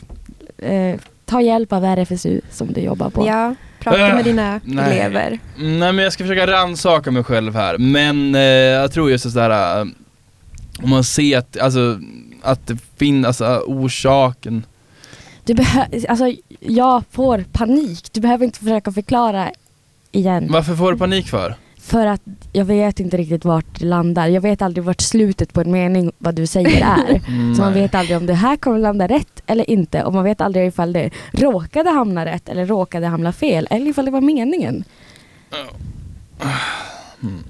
[0.58, 3.28] eh, ta hjälp av RFSU som du jobbar på.
[3.28, 5.00] Ja, prata med dina nej.
[5.00, 5.40] elever.
[5.58, 9.80] Nej men jag ska försöka rannsaka mig själv här, men eh, jag tror just sådär,
[9.82, 9.86] eh,
[10.84, 12.00] om man ser att, alltså,
[12.42, 14.66] att det finns, alltså orsaken.
[15.46, 15.56] Du
[16.10, 18.10] alltså, jag får panik.
[18.14, 19.52] Du behöver inte försöka förklara
[20.12, 20.48] igen.
[20.52, 21.56] Varför får du panik för?
[21.82, 22.22] För att
[22.54, 24.28] jag vet inte riktigt vart det landar.
[24.28, 27.22] Jag vet aldrig vart slutet på en mening, vad du säger är.
[27.28, 30.04] Mm, Så man vet aldrig om det här kommer landa rätt eller inte.
[30.04, 33.68] Och man vet aldrig ifall det råkade hamna rätt eller råkade hamna fel.
[33.70, 34.84] Eller ifall det var meningen.
[37.22, 37.44] Mm.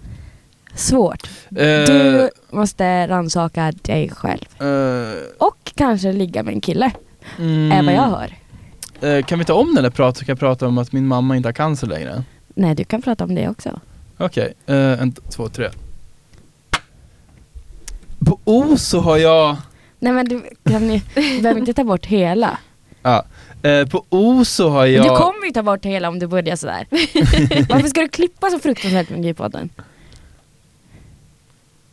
[0.79, 1.27] Svårt.
[1.49, 4.45] Eh, Du måste rannsaka dig själv.
[4.61, 6.91] eh, Och kanske ligga med en kille,
[7.37, 8.35] mm, är vad jag hör.
[9.17, 11.07] eh, kan vi ta om den där pratet så kan jag prata om att min
[11.07, 12.23] mamma inte har cancer längre?
[12.55, 13.79] Nej, du kan prata om det också.
[14.17, 15.69] Okej, eh, en, två, tre.
[18.25, 19.55] På O så har jag,
[19.99, 22.57] Nej men du, kan ni, du behöver inte ta bort hela.
[23.03, 23.25] ja,
[23.63, 25.05] Eh, på O så har jag...
[25.05, 26.87] Du kommer ju ta bort hela om du börjar sådär.
[27.69, 29.69] Varför ska du klippa så fruktansvärt med G-podden?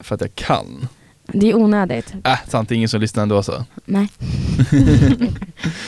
[0.06, 0.88] För att jag kan.
[1.26, 2.14] Det är onödigt.
[2.24, 3.64] Äh, sant, det är ingen som lyssnar ändå så.
[3.84, 4.08] Nej.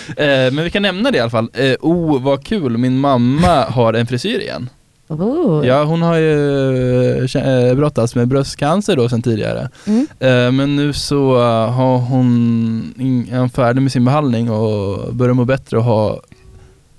[0.08, 1.50] Eh, men vi kan nämna det i alla fall.
[1.54, 4.70] Eh, oh, vad kul, min mamma har en frisyr igen.
[5.08, 5.66] Oh.
[5.66, 9.68] Ja, hon har ju eh, brottats med bröstcancer då sedan tidigare.
[9.86, 10.06] Mm.
[10.18, 15.44] Eh, men nu så har hon, är hon färdig med sin behandling och börjar må
[15.44, 16.20] bättre och ha,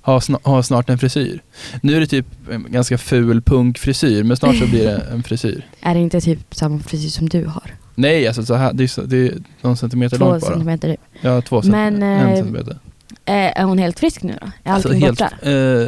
[0.01, 1.41] ha, sna- ha snart en frisyr.
[1.81, 5.65] Nu är det typ en ganska ful punkfrisyr, men snart så blir det en frisyr.
[5.81, 7.71] Är det inte typ samma frisyr som du har?
[7.95, 10.51] Nej, alltså så här, det, är, så, det är någon centimeter Två långt bara.
[10.51, 10.97] centimeter.
[11.21, 12.07] Ja, två Men, centimeter.
[12.07, 12.77] en eh, centimeter.
[13.25, 14.47] Eh, är hon helt frisk nu då?
[14.63, 15.49] Är Alltså allting helt, borta?
[15.49, 15.87] eh,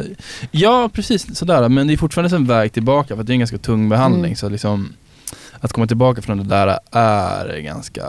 [0.50, 1.68] ja, precis sådär.
[1.68, 4.24] Men det är fortfarande en väg tillbaka för det är en ganska tung behandling.
[4.24, 4.36] Mm.
[4.36, 4.92] Så liksom,
[5.60, 8.02] att komma tillbaka från det där är ganska...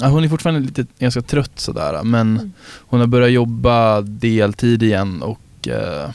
[0.00, 2.02] Ja, hon är fortfarande lite ganska trött sådär.
[2.02, 2.52] Men Mm.
[2.86, 6.10] hon har börjat jobba deltid igen och eh,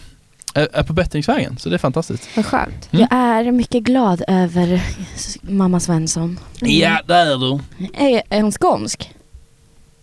[0.54, 1.58] är, på bättringsvägen.
[1.58, 2.30] Så det är fantastist.
[2.36, 2.90] Vad skönt.
[2.94, 3.08] Mm.
[3.12, 4.82] Jag är mycket glad över
[5.42, 6.40] mamma Svensson.
[6.60, 7.60] Ja, där är du.
[7.94, 9.14] Är, är hon skånsk?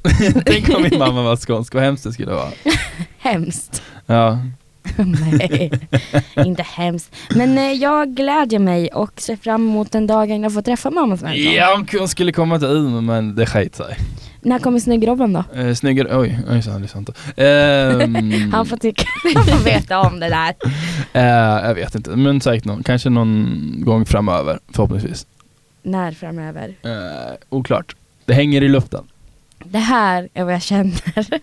[0.46, 2.50] Tänk om min mamma var skånsk, vad hemskt det skulle vara.
[3.18, 3.82] Hemskt.
[4.06, 4.38] Ja.
[4.96, 5.70] Nej,
[6.36, 7.14] inte hemskt.
[7.34, 11.16] Men eh, jag glädjer mig och ser fram emot den dagen jag får träffa mamma
[11.16, 11.52] Svensson.
[11.54, 13.96] ja, hon skulle komma till Umeå men det sket sig.
[14.40, 15.44] När kommer snyggrobben då?
[15.54, 17.12] Eh, snyggare, oj, oj så lyssnar inte.
[17.36, 20.54] Ehm, Han får tycka, han får veta om det där.
[21.12, 25.26] eh, jag vet inte, men säkert någon, kanske någon gång framöver förhoppningsvis.
[25.82, 26.74] När framöver?
[26.82, 27.96] Eh, oklart.
[28.24, 29.04] Det hänger i luften.
[29.64, 31.40] Det här är vad jag känner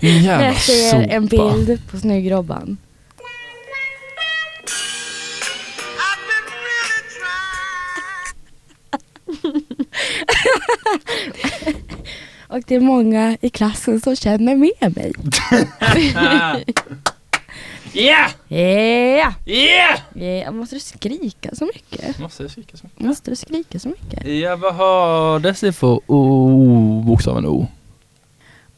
[0.00, 2.76] jävla jag ser en bild på snyggrobban.
[12.48, 15.12] Och det är många i klassen som känner med mig.
[17.96, 18.30] Yeah!
[18.48, 19.32] Yeah!
[19.46, 19.98] Yeah!
[20.16, 20.52] yeah!
[20.52, 22.18] Måste du skrika så mycket?
[22.18, 23.00] Måste jag kika så mycket?
[23.00, 24.26] Måste du skrika så mycket?
[24.26, 27.66] Ja, vad har dessa för O, bokstaven O?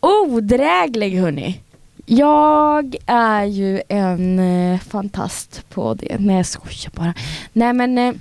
[0.06, 1.60] Odräglig hörni.
[2.06, 6.16] Jag är ju en eh, fantast på det.
[6.18, 7.14] Nej jag skojar bara.
[7.52, 8.14] Nej men eh,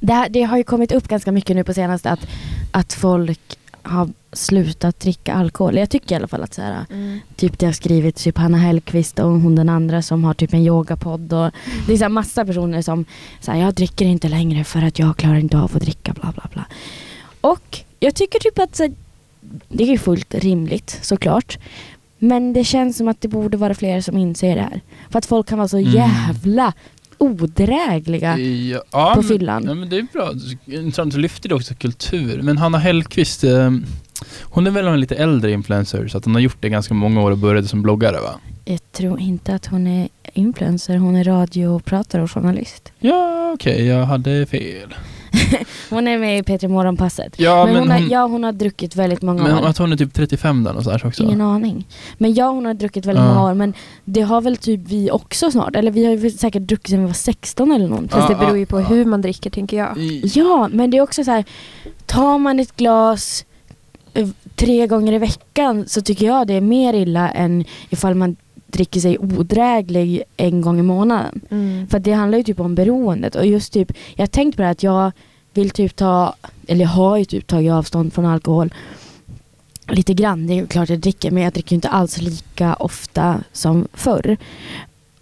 [0.00, 2.26] det, här, det har ju kommit upp ganska mycket nu på senaste att,
[2.70, 5.76] att folk har slutat dricka alkohol.
[5.76, 7.20] Jag tycker i alla fall att så här, Mm.
[7.36, 10.60] typ det har skrivit typ Hanna Hellquist och hon den andra som har typ en
[10.60, 11.50] yogapodd och
[11.86, 13.04] det är så här massa personer som
[13.40, 16.48] säger jag dricker inte längre för att jag klarar inte av att dricka bla bla
[16.52, 16.64] bla.
[17.40, 18.92] Och jag tycker typ att så, här,
[19.68, 21.58] det är fullt rimligt såklart.
[22.18, 24.80] Men det känns som att det borde vara fler som inser det här.
[25.10, 25.92] För att folk kan vara så Mm.
[25.92, 26.72] jävla
[27.18, 29.64] odrägliga Ja, ja, på men- fyllan.
[29.66, 30.32] Ja men det är bra.
[30.66, 32.42] Intressant, så lyfter det också kultur.
[32.42, 33.70] Men Hanna Hellquist, eh,
[34.42, 37.22] hon är väl en lite äldre influencer så att hon har gjort det ganska många
[37.22, 38.34] år och började som bloggare va?
[38.64, 42.92] Jag tror inte att hon är influencer, hon är radiopratare och journalist.
[42.98, 44.94] Ja okej, jag hade fel.
[45.90, 47.34] Hon är med i P3 Morgonpasset.
[47.36, 49.66] Ja men men, hon, har, hon, ja, hon har druckit väldigt många men år.
[49.66, 51.22] att hon är typ 35 där någonstans också.
[51.22, 51.86] Ingen aning.
[52.18, 53.34] Men ja, hon har druckit väldigt Ja.
[53.34, 53.54] många år.
[53.54, 55.76] Men det har väl typ vi också snart.
[55.76, 58.20] Eller vi har ju säkert druckit sedan vi var 16 eller någonting.
[58.20, 58.84] Fast det beror ju på ja.
[58.84, 59.98] hur man dricker tänker jag.
[60.24, 61.44] Ja, men det är också så här.
[62.06, 63.44] Tar man ett glas
[64.14, 68.36] eh, tre gånger i veckan så tycker jag det är mer illa än ifall man
[68.66, 71.40] dricker sig odräglig en gång i månaden.
[71.50, 71.86] Mm.
[71.88, 73.34] För det handlar ju typ om beroendet.
[73.34, 75.12] Och just typ, jag har tänkt på det här att jag
[75.56, 76.34] vill typ ta,
[76.66, 78.74] eller jag har ju typ tagit avstånd från alkohol
[79.88, 80.46] lite grann.
[80.46, 84.36] Det är klart jag dricker men jag dricker inte alls lika ofta som förr.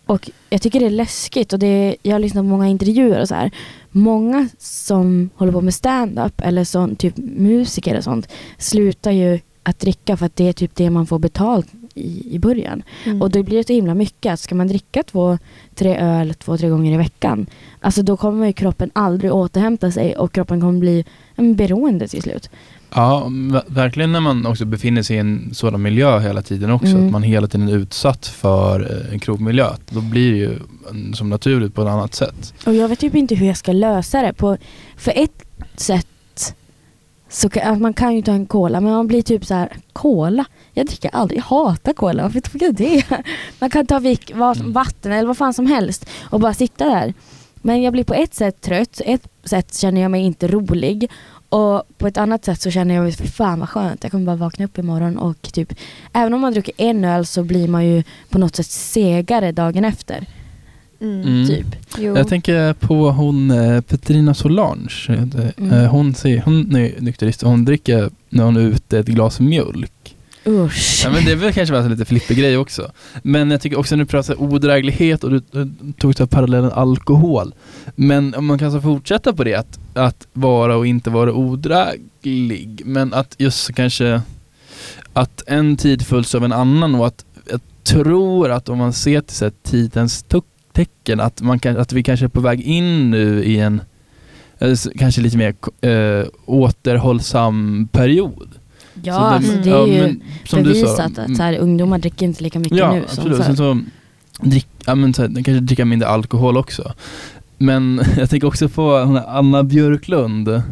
[0.06, 3.28] Och jag tycker det är läskigt och det jag har lyssnat på många intervjuer och
[3.28, 3.50] så här.
[3.90, 9.78] Många som håller på med stand-up eller sån, typ musiker och sånt slutar ju att
[9.78, 12.82] dricka för att det är typ det man får betalt i, i början.
[13.04, 13.22] Mm.
[13.22, 14.40] Och då blir det så himla mycket.
[14.40, 15.38] Ska man dricka två,
[15.74, 17.46] tre öl två, tre gånger i veckan.
[17.80, 21.04] Alltså då kommer kroppen aldrig återhämta sig och kroppen kommer bli
[21.34, 22.50] en beroende till slut.
[22.94, 26.86] Ja, ver- verkligen när man också befinner sig i en sådan miljö hela tiden också.
[26.86, 27.06] Mm.
[27.06, 29.68] Att man hela tiden är utsatt för eh, en krogmiljö.
[29.90, 30.58] Då blir det ju
[31.14, 32.54] som naturligt på ett annat sätt.
[32.66, 34.32] Och jag vet typ inte hur jag ska lösa det.
[34.32, 34.56] På,
[34.96, 35.44] för ett
[35.76, 36.06] sätt
[37.34, 40.44] så kan, man kan ju ta en cola men man blir typ så här cola?
[40.72, 43.04] Jag dricker aldrig, jag hatar cola, varför tycker jag det?
[43.58, 44.00] Man kan ta
[44.34, 44.72] vad, Mm.
[44.72, 47.14] vatten eller vad fan som helst och bara sitta där.
[47.56, 51.10] Men jag blir på ett sätt trött, ett sätt känner jag mig inte rolig
[51.48, 54.24] och på ett annat sätt så känner jag mig, "Fy fan vad skönt, jag kommer
[54.26, 55.72] bara vakna upp imorgon och typ
[56.12, 59.84] Även om man dricker en öl så blir man ju på något sätt segare dagen
[59.84, 60.26] efter.
[61.04, 61.22] Mm.
[61.22, 61.48] Mm.
[61.48, 61.66] Typ.
[61.98, 62.16] Jo.
[62.16, 64.90] Jag tänker på hon eh, Petrina Solange.
[65.08, 65.86] Eh, Mm.
[65.88, 70.16] Hon, säger, hon är nykterist och hon dricker när hon är ute ett glas mjölk.
[70.46, 71.00] Usch.
[71.04, 72.90] Ja, men det är väl kanske en lite flippig grej också.
[73.22, 75.42] Men jag tycker också när du pratar odräglighet och du,
[75.98, 77.54] tog upp parallellen alkohol.
[77.96, 82.82] Men om man kan så fortsätta på det, att, att vara och inte vara odräglig.
[82.84, 84.20] Men att just kanske
[85.12, 89.20] att en tid följs av en annan och att jag tror att om man ser
[89.20, 92.60] till så här, tidens tuck- tecken att, man kan, att vi kanske är på väg
[92.60, 93.80] in nu i en
[94.58, 98.48] eh, kanske lite mer eh, återhållsam period.
[99.02, 101.42] Ja, Så alltså, mm, det är ja, ju men som du sa, bevisat att så
[101.42, 103.36] här, ungdomar dricker inte lika mycket ja, nu absolut.
[103.36, 103.78] som Sen förr.
[104.42, 106.92] så, drick, ja, men så här, kanske dricka mindre alkohol också.
[107.58, 108.94] Men jag tänker också på
[109.28, 110.62] Anna Björklund, äh,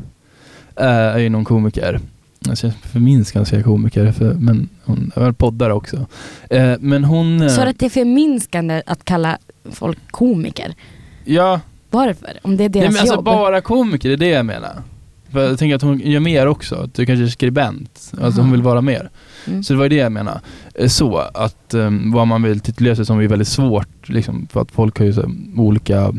[0.76, 2.00] är ju någon komiker.
[2.46, 6.06] Jag känns förminskande att säga komiker, för, men hon är väl poddare också.
[6.50, 7.42] Eh, men hon...
[7.42, 9.38] eh, Så att det är förminskande att kalla
[9.70, 10.74] folk komiker?
[11.24, 12.38] Ja, Varför?
[12.42, 13.24] Om det är nej, deras men alltså jobb?
[13.24, 14.82] bara komiker, det är det jag menar.
[15.30, 18.52] För jag tänker att hon gör mer också, att du kanske är skribent, alltså hon
[18.52, 19.10] vill vara mer.
[19.46, 19.62] Mm.
[19.62, 20.40] Så det var det jag menar.
[20.74, 24.60] Eh, Så att um, vad man vill titulera sig som är väldigt svårt liksom, för
[24.60, 26.12] att folk har ju så olika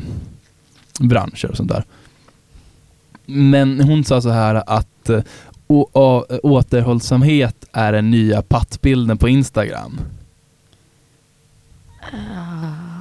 [0.99, 1.83] branscher och sånt där.
[3.25, 5.21] Men hon sa så här att eh,
[6.43, 9.99] återhållsamhet är den nya pattbilden på Instagram.
[12.11, 12.92] Nej.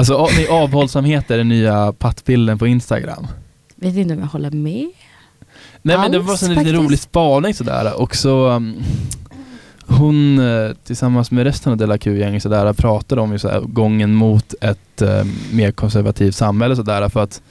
[0.00, 3.26] Alltså nej, avhållsamhet är den nya pattbilden på Instagram.
[3.76, 4.86] Vet inte om jag håller med.
[5.82, 8.82] Nej men det Alls, var så en lite rolig spaning sådär och så um,
[9.86, 14.54] hon eh, tillsammans med resten av Della Q-gänget sådär pratade om ju såhär, gången mot
[14.60, 17.42] ett eh, mer konservativt samhälle sådär för att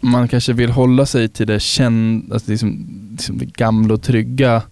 [0.00, 4.62] man kanske vill hålla sig till det kända, alltså liksom, liksom det gamla och trygga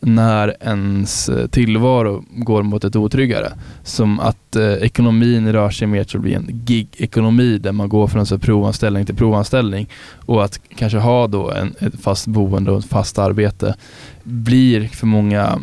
[0.00, 3.52] när ens eh, tillvaro går mot ett otryggare.
[3.84, 8.06] Som att eh, ekonomin rör sig mer till att bli en gig-ekonomi där man går
[8.06, 9.88] från så provanställning till provanställning
[10.26, 13.74] och att kanske ha då en, ett fast boende och ett fast arbete
[14.22, 15.58] blir för många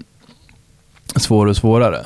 [1.15, 2.05] svårare och svårare.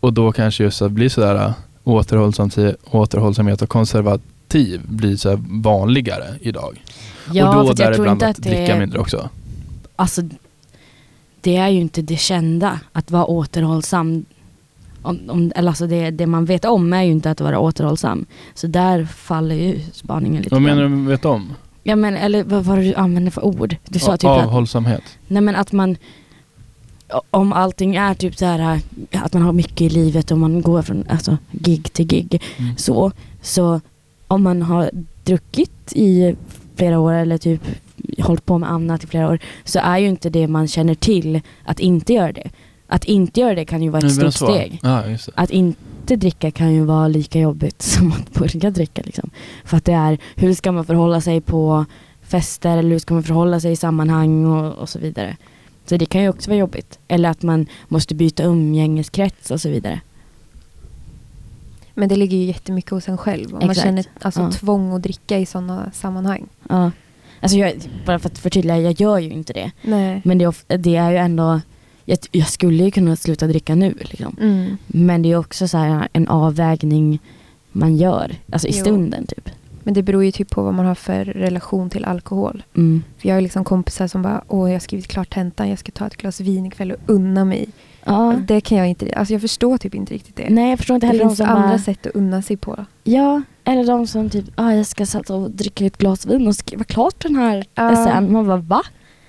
[0.00, 1.52] Och då kanske just att bli sådär äh,
[1.84, 2.50] återhållsam,
[2.84, 6.82] återhållsamhet och konservativ blir så vanligare idag.
[7.32, 9.28] Ja, och då däribland att att det dricka mindre också.
[9.96, 10.22] alltså,
[11.44, 14.24] det är ju inte det kända att vara återhållsam.
[15.02, 18.26] Om, om, eller alltså det, det man vet om är ju inte att vara återhållsam.
[18.54, 21.52] Så där faller ju spaningen lite Vad menar du med vet om?
[21.82, 23.76] Ja men eller vad var det du använde för ord?
[23.88, 25.02] Du sa typ att, Avhållsamhet.
[25.28, 25.96] nej men att man
[27.30, 28.80] om allting är typ så här
[29.12, 32.76] att man har mycket i livet och man går från alltså, gig till gig Mm.
[32.76, 33.80] så, så
[34.28, 34.90] om man har
[35.24, 36.36] druckit i
[36.76, 37.62] flera år eller typ
[38.24, 41.40] hållit på med annat i flera år så är ju inte det man känner till
[41.64, 42.50] att inte göra det.
[42.86, 44.80] Att inte göra det kan ju vara ett stort steg.
[44.82, 45.32] Ja, just det.
[45.36, 49.02] Att inte dricka kan ju vara lika jobbigt som att börja dricka.
[49.04, 49.30] Liksom.
[49.64, 51.84] För att det är, hur ska man förhålla sig på
[52.22, 55.36] fester eller hur ska man förhålla sig i sammanhang och, och så vidare.
[55.86, 56.98] Så det kan ju också vara jobbigt.
[57.08, 60.00] Eller att man måste byta umgängeskrets och så vidare.
[61.94, 63.54] Men det ligger ju jättemycket hos en själv.
[63.54, 64.50] Om man känner alltså, Ja.
[64.50, 66.46] tvång att dricka i sådana sammanhang.
[66.68, 66.90] Ja.
[67.44, 67.72] Alltså jag,
[68.06, 69.70] bara för att förtydliga, jag gör ju inte det.
[69.82, 70.20] Nej.
[70.24, 71.60] Men det är, det är ju ändå,
[72.04, 73.94] jag, jag skulle ju kunna sluta dricka nu.
[74.00, 74.36] Liksom.
[74.40, 74.76] Mm.
[74.86, 77.18] Men det är också så här en avvägning
[77.72, 78.80] man gör, alltså i Jo.
[78.80, 79.50] stunden typ.
[79.82, 82.62] Men det beror ju typ på vad man har för relation till alkohol.
[82.76, 83.02] Mm.
[83.18, 85.92] För jag har liksom kompisar som bara, åh jag har skrivit klart tentan, jag ska
[85.92, 87.68] ta ett glas vin ikväll och unna mig.
[88.06, 88.34] Ja.
[88.48, 90.46] Det kan jag inte, alltså jag förstår typ inte riktigt det.
[90.50, 92.56] Nej jag förstår inte det heller de finns som andra bara, sätt att unna sig
[92.56, 92.84] på.
[93.04, 96.56] Ja, eller de som typ, ah, jag ska sätta och dricka ett glas vin och
[96.56, 97.92] skriva klart den här Ja.
[97.92, 98.32] essän.
[98.32, 98.82] Man bara va?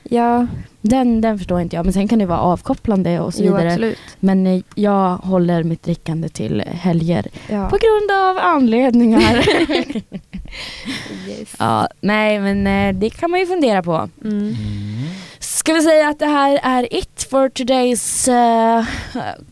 [0.09, 0.47] Ja,
[0.81, 1.85] Den, den förstår inte jag.
[1.85, 3.69] Men sen kan det vara avkopplande och så jo vidare.
[3.71, 3.97] absolut.
[4.19, 7.27] Men eh, jag håller mitt drickande till helger.
[7.49, 7.69] Ja.
[7.69, 9.45] På grund av anledningar.
[11.27, 11.55] Yes.
[11.59, 14.09] ja, nej men eh, det kan man ju fundera på.
[14.23, 14.55] Mm.
[15.45, 18.29] Ska vi säga att det här är it for today's
[18.79, 18.85] uh,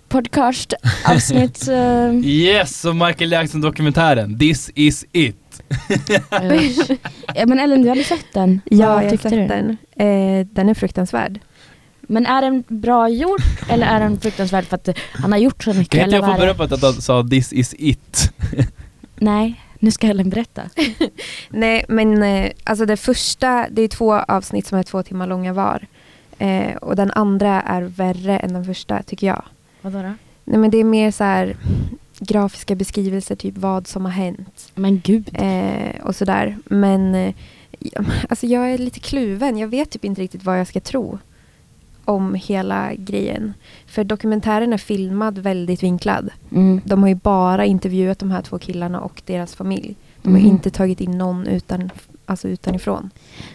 [0.10, 0.74] podcast
[1.06, 1.68] avsnitt.
[1.68, 5.62] eh, Yes, och Michael Jackson-dokumentären This is it.
[7.36, 8.62] ja, men Ellen, du hade sett den.
[8.66, 9.48] Ja, Vad jag har sett du?
[9.48, 9.70] den.
[9.96, 11.40] Eh, den är fruktansvärd.
[12.02, 15.74] Men är den bra gjord eller är den fruktansvärd för att han har gjort så
[15.74, 15.92] mycket?
[16.00, 16.54] Kan inte jag få vad är det?
[16.54, 18.32] beröm på att han sa This is it?
[19.16, 20.62] Nej, nu ska Ellen berätta.
[21.50, 25.54] Nej, men eh, alltså det första, det är två avsnitt som är två timmar långa
[25.54, 25.88] var.
[26.38, 29.44] Eh, och den andra är värre än den första, tycker jag.
[29.82, 30.14] Vadå då?
[30.44, 31.56] Nej, men det är mer så här
[32.20, 34.72] grafiska beskrivelser, typ vad som har hänt.
[34.76, 35.30] Men gud.
[35.34, 36.58] Eh, och sådär.
[36.66, 37.34] Men eh,
[38.30, 39.58] alltså jag är lite kluven.
[39.58, 41.20] Jag vet typ inte riktigt vad jag ska tro
[42.06, 43.54] om hela grejen.
[43.86, 46.30] För dokumentären är filmad väldigt vinklad.
[46.52, 46.82] Mm.
[46.86, 49.96] De har ju bara intervjuat de här två killarna och deras familj.
[50.22, 50.48] De har Mhm.
[50.50, 51.90] inte tagit in någon utan,
[52.26, 53.10] alltså utanifrån.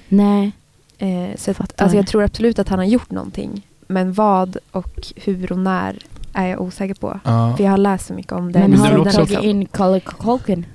[0.08, 0.52] Nej.
[0.98, 3.66] Eh, så att, alltså jag tror absolut att han har gjort någonting.
[3.86, 5.98] Men vad och hur och när
[6.32, 7.20] är jag osäker på.
[7.24, 7.54] Ja.
[7.56, 8.58] För jag har läst så mycket om det.
[8.58, 10.66] Men Men har de tagit in Colin Culkin?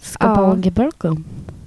[0.00, 1.24] Skapage Burkum?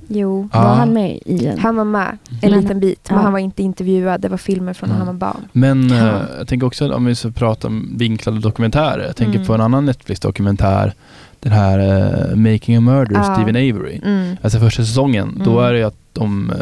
[0.08, 0.64] Jo, Ja.
[0.64, 1.60] Var han med i den?
[1.60, 3.00] han var med en Men- liten bit.
[3.10, 3.24] Men ja.
[3.24, 4.22] han var inte intervjuad.
[4.22, 5.42] Det var filmer från när han var barn.
[5.52, 5.96] Men Ja.
[5.96, 9.06] eh, jag tänker också om vi ska prata om vinklade dokumentärer.
[9.06, 9.48] Jag tänker Mm.
[9.48, 10.94] på en annan Netflix-dokumentär.
[11.40, 13.24] Den här eh, Making a Murder, Ja.
[13.36, 14.00] Stephen Avery.
[14.04, 14.38] Mm.
[14.42, 15.64] Alltså första säsongen, då Mm.
[15.66, 16.56] är det ju att de eh,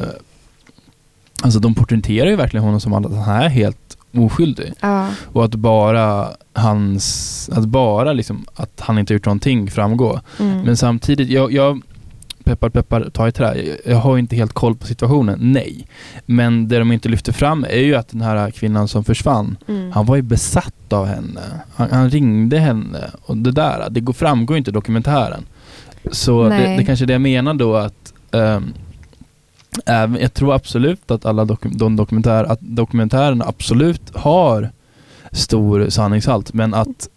[1.43, 4.73] Alltså de porträtterar ju verkligen honom som att han är helt oskyldig.
[4.79, 5.07] Ja.
[5.33, 10.21] Och att bara hans, att bara liksom att han inte gjort någonting framgår.
[10.39, 10.61] Mm.
[10.61, 11.81] Men samtidigt, jag, jag
[12.43, 13.77] peppar peppar, ta i trä.
[13.85, 15.87] Jag, har inte helt koll på situationen, nej.
[16.25, 19.91] Men det de inte lyfter fram är ju att den här kvinnan som försvann, Mm.
[19.91, 21.41] han var ju besatt av henne.
[21.75, 25.45] Han, han ringde henne och det där, det går, framgår inte i dokumentären.
[26.11, 26.77] Så det, Nej.
[26.77, 28.73] det kanske är det jag menar då att ehm,
[29.85, 34.69] även, jag tror absolut att alla doku, de dokumentär, att dokumentärerna absolut har
[35.31, 37.09] stor sanningshalt men att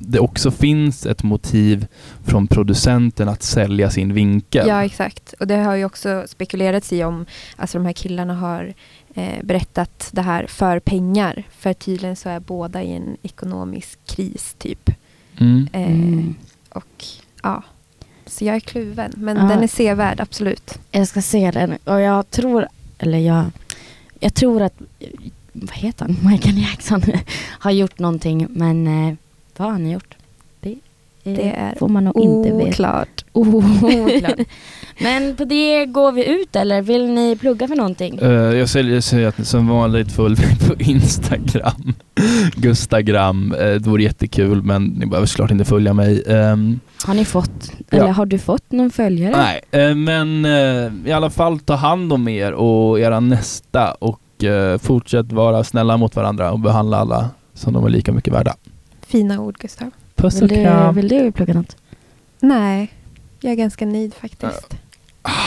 [0.00, 1.86] det också finns ett motiv
[2.24, 4.68] från producenten att sälja sin vinkel.
[4.68, 5.34] Ja, exakt.
[5.40, 8.74] Och det har ju också spekulerats i om alltså de här killarna har
[9.14, 11.42] eh, berättat det här för pengar.
[11.58, 14.90] För tydligen så är båda i en ekonomisk kris, typ.
[15.40, 15.68] Mm.
[15.72, 16.34] Eh, Mm.
[16.68, 17.04] Och
[17.42, 17.62] ja,
[18.26, 19.12] så jag är kluven.
[19.16, 19.42] Men Ja.
[19.42, 20.78] den är sevärd, absolut.
[20.90, 22.66] Jag ska se den och jag tror,
[22.98, 23.44] eller jag,
[24.20, 24.74] jag tror att,
[25.52, 27.02] vad heter han, Michael Jackson
[27.58, 29.14] har gjort någonting men eh,
[29.62, 30.16] vad har han gjort?
[30.60, 30.76] Det, eh,
[31.36, 32.68] Det är får man nog inte veta.
[32.70, 33.24] Oklart.
[33.32, 34.38] Oklart.
[35.00, 38.18] Men på det går vi ut eller vill ni plugga för någonting?
[38.22, 41.94] Eh, jag säger, säger att som vanligt följ mig på Instagram.
[42.56, 43.52] Gustagram.
[43.52, 46.22] Uh, det vore jättekul men ni behöver såklart inte följa mig.
[46.26, 47.98] Ehm, Har ni fått, Ja.
[47.98, 49.36] eller har du fått någon följare?
[49.36, 54.18] nej, eh, men eh, i alla fall ta hand om er och era nästa och
[54.80, 58.54] fortsätt vara snälla mot varandra och behandla alla som de är lika mycket värda.
[59.12, 59.90] Fina ord, Gustav.
[60.14, 60.94] Puss Vill och du, kram.
[60.94, 61.76] vill du plugga något?
[62.40, 62.92] Nej,
[63.40, 64.76] jag är ganska nöjd faktiskt.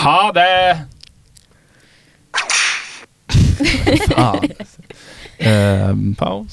[0.04, 0.86] Ha det!
[5.38, 6.52] Ehm, paus.